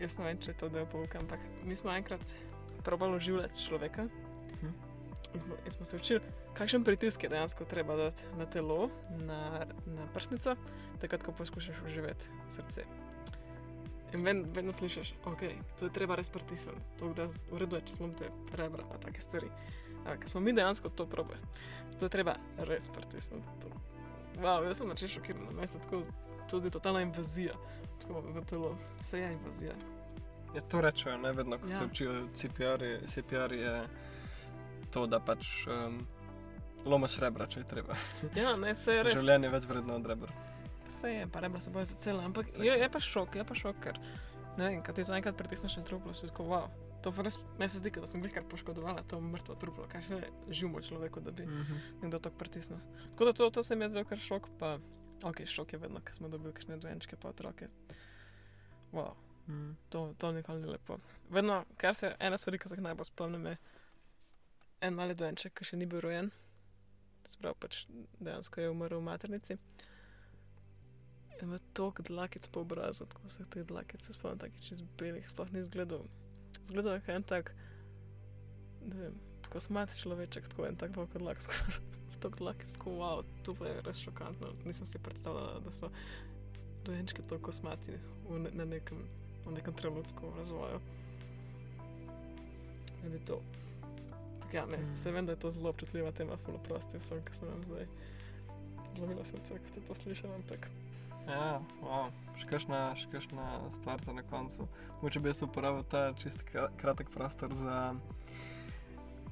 [0.00, 2.22] Jaz ne vem, če je to del pouka, ampak mi smo enkrat
[2.84, 4.08] probali oživljati človeka.
[4.54, 4.91] Mhm.
[5.34, 6.20] In smo, in smo se učili,
[6.54, 10.56] kakšen pritisk je dejansko treba dati na telo, na, na prsnico,
[11.00, 12.84] takrat, ko poskušaš oživeti srce.
[14.12, 15.40] In ven, vedno slišiš, ok,
[15.78, 19.48] to je treba res pritisniti, to da ureduje, če slomite rebra, pa take stvari.
[20.04, 21.40] Ampak smo mi dejansko to probali,
[21.98, 23.72] to je treba res pritisniti.
[24.36, 26.02] Wow, jaz sem načel šokiran, meni se tako,
[26.52, 27.56] je totalna invazija
[28.02, 29.72] tako v telo, vse je invazija.
[30.54, 31.78] Ja, to rečejo, ne vedno, ko ja.
[31.78, 33.88] Se učijo CPR, -ji, CPR je
[34.92, 36.00] to, da pač um,
[36.84, 37.96] lomaš rebra, če je treba.
[38.36, 39.16] Ja, ne, se je res.
[39.16, 40.32] Življenje je več vredno od rebra.
[40.86, 42.62] Vse je, pa rebra se bojo zacela, ampak Tako.
[42.62, 43.98] je, je pa šok, je pa šok, ker
[44.58, 46.66] ne vem, kad ti to enkrat pritisneš na truplo, si tako wow.
[47.02, 50.18] To res, meni se zdi, da sem glih kar poškodovala to mrtvo truplo, kaj še
[50.50, 51.78] živimo človeku, da bi Mhm.
[52.02, 52.78] nekdo tako pritisnil.
[53.10, 54.76] Tako da to, to se mi je zdelo kar šok, pa
[55.22, 57.68] ok, šok je vedno, ker smo dobili kakšne dojenčke pa otroke.
[58.92, 59.14] Wow,
[59.48, 59.72] Mhm.
[59.88, 60.98] to, to nikoli ni lepo.
[61.28, 63.56] Vedno, kar se ena stvar, ki se jih najbolj spomnim, je
[64.82, 66.32] en mali dojenček, ki še ni bil rojen.
[67.30, 67.84] Sprav pač
[68.18, 69.58] dejansko je umrl v maternici.
[71.38, 75.54] In ima toliko dlakic po obrazu, tako vseh teh dlakic spomnim, taki čez belih, sploh
[75.54, 76.04] ni izgledal.
[76.66, 77.54] Zgledal je kot en tak,
[78.84, 79.16] ne vem,
[79.52, 81.80] kosmat človeček, tako en tak velik dlak, skoraj
[82.22, 84.52] toliko dlakic, tako wow, to pa je res šokantno.
[84.64, 85.90] Nisem si predstavljala, da so
[86.86, 89.02] dojenčki tako kosmati v, ne, na nekem,
[89.46, 90.80] v nekem trenutku v razvoju.
[93.02, 93.42] Ne bi to.
[94.52, 94.96] Ja, ne, Mm.
[94.96, 97.86] se vem, da je to zelo občutljiva tema, fulo prosti vsem, ki sem vam zdaj
[98.96, 100.68] zlomila srce, ko ste to slišali, ampak
[101.22, 102.10] Ja, wow.
[102.36, 104.66] še kakšna, še kakšna stvar za na koncu.
[105.02, 107.94] Moče bi jaz uporabil ta čist kra- kratek prostor za.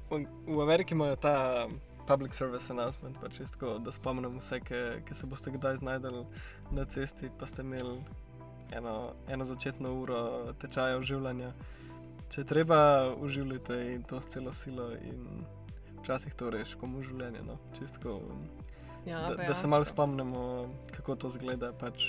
[0.09, 1.67] V, v Ameriki imajo ta
[2.07, 6.25] public service announcement, pa čisto, da spomnim vse, ki, se boste kdaj znajdeli
[6.71, 7.99] na cesti, pa ste imeli
[8.71, 10.21] eno, eno začetno uro
[10.53, 11.51] tečaja oživljanja.
[12.31, 15.45] Če treba, uživajte in to s celo silo in
[15.99, 17.43] včasih to reš, komu življenje.
[17.43, 17.57] No.
[17.75, 18.19] Čistko,
[19.05, 21.71] Ja, da, da se malo spomnimo, kako to zgleda.
[21.73, 22.05] Pač,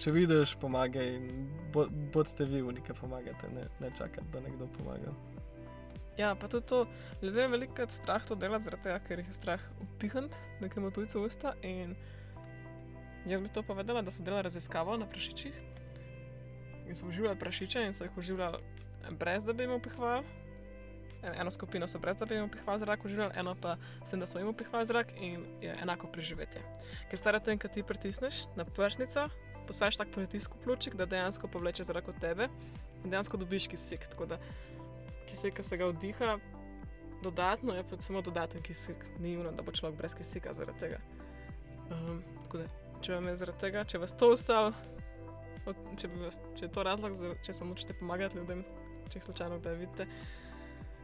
[0.00, 1.44] če vidiš, pomagaj in
[1.74, 5.14] bo, bodite vi, ki pomagate, ne, ne čakate, da nekdo pomaga.
[6.18, 6.84] Ja, pa tudi to,
[7.22, 11.20] ljudje je veliko strah to delati, zaradi tega, ker jih je strah upihniti nekemu tujcu
[11.20, 11.54] v usta.
[11.62, 11.94] In
[13.30, 15.69] jaz bi to povedala, da so delali raziskavo na prašičih
[16.94, 18.58] so uživali prašiče in so jih uživali
[19.10, 20.24] brez da bi jim upihvali.
[21.22, 24.20] En- Eno skupino so brez da bi jim upihvali zrak, uživali, eno pa s tem,
[24.20, 26.62] da so jim upihvali zrak in je enako preživetje.
[27.10, 29.28] Ker stara tem, kad ti pritisneš na prsnico,
[29.66, 32.48] postaviš tak pritisk v pljučik, da dejansko povleče zrak od tebe
[33.04, 34.08] in dejansko dobiš kisik.
[34.08, 34.38] Tako da
[35.28, 36.38] kisik, ki se ga vdiha,
[37.22, 40.98] dodatno je pa samo dodaten kisik, ni uno, da bo človek brez kisika zaradi tega.
[41.90, 42.64] Um, tako da,
[43.00, 44.72] če vam je zaradi tega, če vas to ustavi,
[45.96, 48.64] če, bi če je to razlog, za, če se nočete pomagati ljudem,
[49.08, 50.06] če jih slučajno kdaj vidite,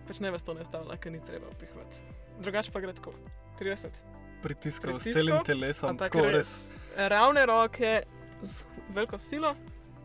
[0.07, 2.03] pač ne vas to ne ustavlja, ker ni treba upihvati.
[2.39, 3.13] Drugače pa gre tako.
[3.59, 4.03] 30.
[4.43, 6.33] Pritiskal s Pritiskal, celim telesom, tako res.
[6.33, 7.09] res.
[7.09, 8.03] Ravne roke
[8.43, 9.55] z veliko silo,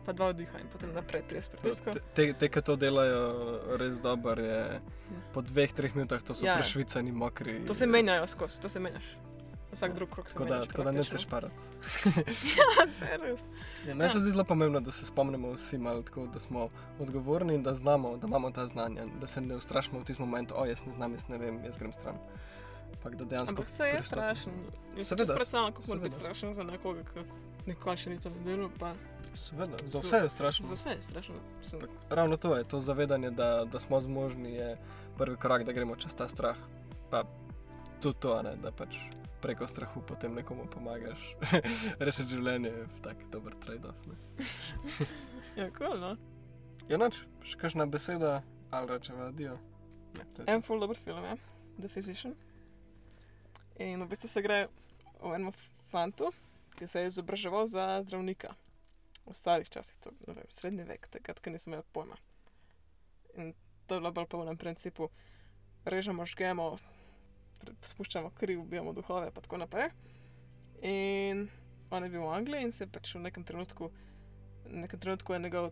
[0.02, 1.98] pa dva vdiha in potem naprej 30 To- pritiskov.
[2.14, 3.20] Te, te ki to delajo,
[3.76, 4.80] res dobro je.
[5.32, 6.56] Po dveh, treh minutah to so Ja.
[6.56, 7.60] prešvicani, mokri.
[7.66, 7.92] To se res.
[7.92, 9.04] menjajo skozi, to se menjaš.
[9.72, 9.94] Vsak Ja.
[9.94, 11.18] drug krok se Tako da, tako da ne praktično.
[11.18, 11.62] se šparati.
[13.06, 13.88] Ja.
[13.88, 16.68] Ja, meni se zdi zelo pomembno, da se spomnimo vsi malo tako, da smo
[16.98, 20.54] odgovorni in da znamo, da imamo ta znanja, da se ne ustrašimo v tistem momentu,
[20.56, 22.14] o jaz ne znam, jaz ne vem, jaz grem stran.
[22.94, 23.52] Ampak da dejansko.
[23.52, 24.34] Ampak se je pristopimo.
[24.34, 24.52] strašen.
[25.02, 27.20] Seveda, predstavljam, kako mora biti strašen za nekoga, ki
[27.66, 28.68] nikoli še ni to naredil.
[28.78, 28.92] Pa
[29.34, 30.66] Seveda, za vse je strašno.
[30.66, 31.34] za vse je strašno.
[31.62, 34.76] Sem, Ampak Ravno to je, to zavedanje, da, da smo zmožni, je
[35.18, 36.56] prvi korak, da gremo čez ta strah.
[37.10, 37.24] Pa
[38.00, 38.96] tudi to, ne, da pač
[39.42, 41.18] preko strahu potem nekomu pomagaš.
[42.06, 43.98] Rešiti življenje je tak dober trade-off.
[45.58, 46.14] ja, cool, no.
[46.86, 48.38] Je noč, še kakšna beseda,
[48.70, 49.58] ali rečeva, dio.
[50.36, 50.46] To.
[50.46, 51.34] En full dober film je,
[51.80, 52.36] The Physician.
[53.82, 54.60] In v bistvu se gre
[55.18, 55.50] o enem
[55.90, 56.30] fantu,
[56.78, 58.54] ki se je izobraževal za zdravnika.
[59.26, 62.18] V starih časih, to, ne vem, srednji vek, takrat, ko nisem imel pojma.
[63.38, 63.54] In
[63.86, 65.10] to je bilo bolj po enem principu,
[65.86, 67.01] režemo, žgemo, pre-
[67.82, 69.90] spuščamo kri, ubijamo duhove, pa tako naprej.
[70.82, 71.48] In
[71.90, 73.90] on je bil v Angliji in se je pač v nekem trenutku,
[74.64, 75.70] v nekem trenutku je njegov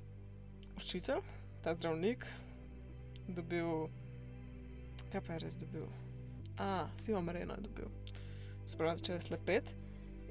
[0.77, 1.23] učitelj,
[1.65, 2.27] ta zdravnik,
[3.29, 3.89] dobil,
[5.13, 5.87] kaj pa je res dobil?
[6.61, 7.89] A, Siva Marino je dobil.
[8.67, 9.75] Spravo začel je slepet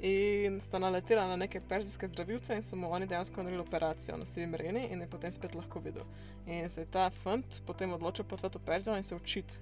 [0.01, 4.25] in sta naletela na neke perzijske zdravilce in so mu oni dejansko naredili operacijo na
[4.25, 6.05] Sivi Marini in je potem spet lahko videl.
[6.47, 9.59] In se je ta fant potem odločil potovati v Perzijo in se učiti.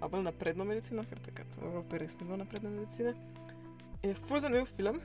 [0.00, 3.14] A bolj napredno medicino, ker takrat v Evropi res ni bilo napredne medicine.
[4.02, 5.00] In je ful zanimiv film,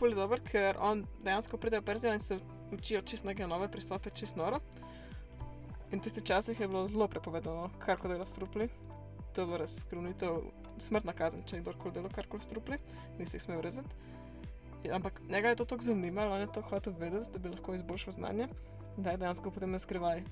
[0.00, 2.38] je dober, ker on dejansko pride v Perzijo in se
[2.72, 4.62] učijo čist neke nove pristope, čist noro.
[5.92, 8.70] In v tistih časih je bilo zelo prepovedano, kar koli dela strupli.
[9.34, 10.40] To je bilo res skrunitev,
[10.80, 12.78] smrtna kazen, če je kdorkoli delo karkoli strupli,
[13.18, 13.92] nisi jih smel rezati.
[14.84, 17.74] Ja, Ampak njega je to tako zanimalo, on je to hotel vedeti, da bi lahko
[17.74, 18.48] izboljšal znanje,
[18.96, 20.24] da je dejansko potem ne skrivaj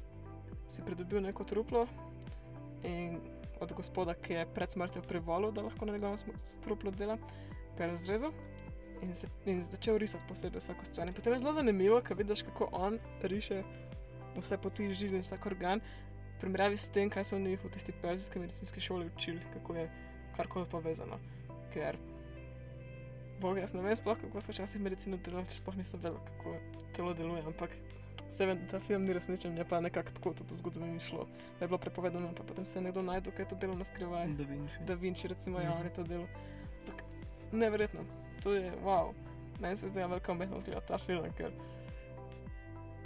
[0.69, 1.87] si pridobil neko truplo
[2.83, 3.21] in
[3.61, 6.19] od gospoda, ki je pred smrtjo privolil, da lahko na njegovem
[6.63, 7.19] truplu dela,
[7.77, 8.33] ga je razrezal
[9.03, 11.09] in, se, in začel risati posebej vsako stvar.
[11.09, 13.63] In potem je zelo zanimivo, ker vidiš, kako on riše
[14.37, 15.81] vse poti in vsak organ,
[16.37, 19.75] v primerjavi s tem, kaj so v njih v tisti perzijski medicinski šoli učili, kako
[19.75, 19.91] je
[20.37, 21.19] karkoli povezano.
[21.75, 21.99] Ker,
[23.41, 26.55] bog, jaz ne vem sploh, kako so včasih medicino delali, če sploh nisem vedel, kako
[26.95, 27.75] telo deluje, ampak
[28.31, 31.27] se vem, da ta film ni resničen, je pa nekako tako tudi v zgodovini šlo.
[31.59, 33.85] Da je bilo prepovedano, pa potem se je nekdo najdel, kaj je to delo na
[33.85, 34.27] skrivaj.
[34.29, 34.75] Da Vinci.
[34.81, 35.79] Da Vinci, recimo, ja, Mhm.
[35.79, 36.27] on je to delo.
[36.81, 37.05] Ampak
[37.53, 38.01] Neverjetno,
[38.43, 39.13] to je wow.
[39.61, 41.51] Meni se zdi velika umetnost gledati ta film, ker.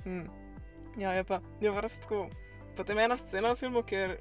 [0.06, 0.26] Mm.
[0.98, 2.28] Ja, je pa, je pa res tako.
[2.76, 4.18] Potem je ena scena v filmu, kjer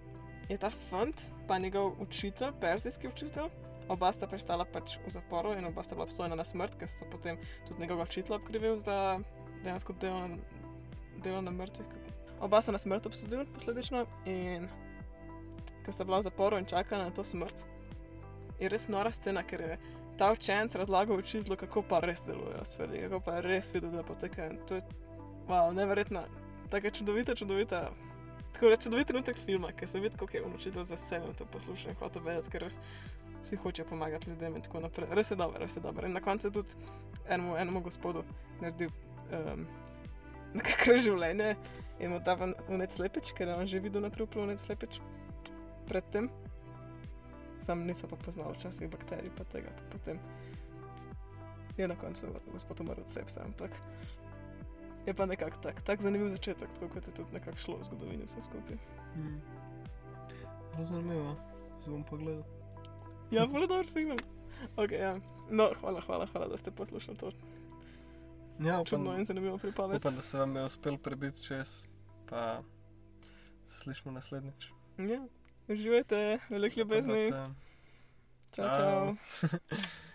[0.49, 1.16] je ta fant,
[1.47, 3.49] pa njegov učitelj, perzijski učitelj,
[3.89, 7.06] oba sta prestala pač v zaporu in oba sta bila obsojena na smrt, ker so
[7.12, 7.38] potem
[7.68, 9.20] tudi njegovega učitelja obkrivili za
[9.64, 10.30] dejansko delo
[11.24, 11.88] delo na mrtvih.
[12.42, 14.68] Oba so na smrt obsodili posledično in
[15.86, 17.64] ker sta bila v zaporu in čakala na to smrt.
[18.60, 19.78] Je res nora scena, ker je
[20.18, 24.58] ta učenec razlagal učitelju, kako pa res delujejo stvari, kako pa res videl, da potekajo.
[24.70, 24.82] To je
[25.48, 26.24] wow, neverjetna,
[26.70, 27.90] tako čudovita, čudovita.
[28.54, 31.46] Tako je čudovit trenutek filma, ker se vidi, kako je on učitelj z veseljem to
[31.46, 32.80] poslušal in hoče vedeti, ker res
[33.44, 35.08] vsi hočejo pomagati ljudem in tako naprej.
[35.12, 36.08] Res je dobro, res je dobro.
[36.08, 36.76] In na koncu je tudi
[37.30, 38.24] enemu, enemu gospodu
[38.62, 38.90] naredil
[39.32, 39.66] um,
[40.58, 41.56] nekakšno življenje
[42.02, 45.02] in mu da vnec slepič, ker je on že videl na truplu vnec slepič
[45.88, 46.32] predtem.
[47.62, 50.18] Sam nisem pa poznal včasih bakterij, pa tega pa potem
[51.78, 53.72] je na koncu gospod umrl od sepsa, ampak
[55.06, 58.26] je pa nekako tak, tak zanimiv začetek, tako kot je tudi nekako šlo v zgodovini
[58.26, 58.78] vse skupaj.
[59.14, 59.41] Hmm.
[60.74, 61.36] Zelo zanimivo,
[61.84, 62.43] se bom pogledal.
[63.32, 64.18] Ja, bolj dober film.
[64.78, 65.16] Okay, ja.
[65.49, 67.32] No, hvala, hvala, hvala, da ste poslušali to
[68.62, 69.97] Ja, čudno upam, in zanimivo pripoved.
[69.97, 71.86] upam, da se vam je uspel prebiti čez,
[72.26, 72.62] pa
[73.66, 74.68] se slišimo naslednjič.
[74.99, 75.26] Ja,
[75.68, 77.32] uživajte, veliko ljubezni.
[77.32, 77.49] Te-
[78.51, 79.16] Čau, čau.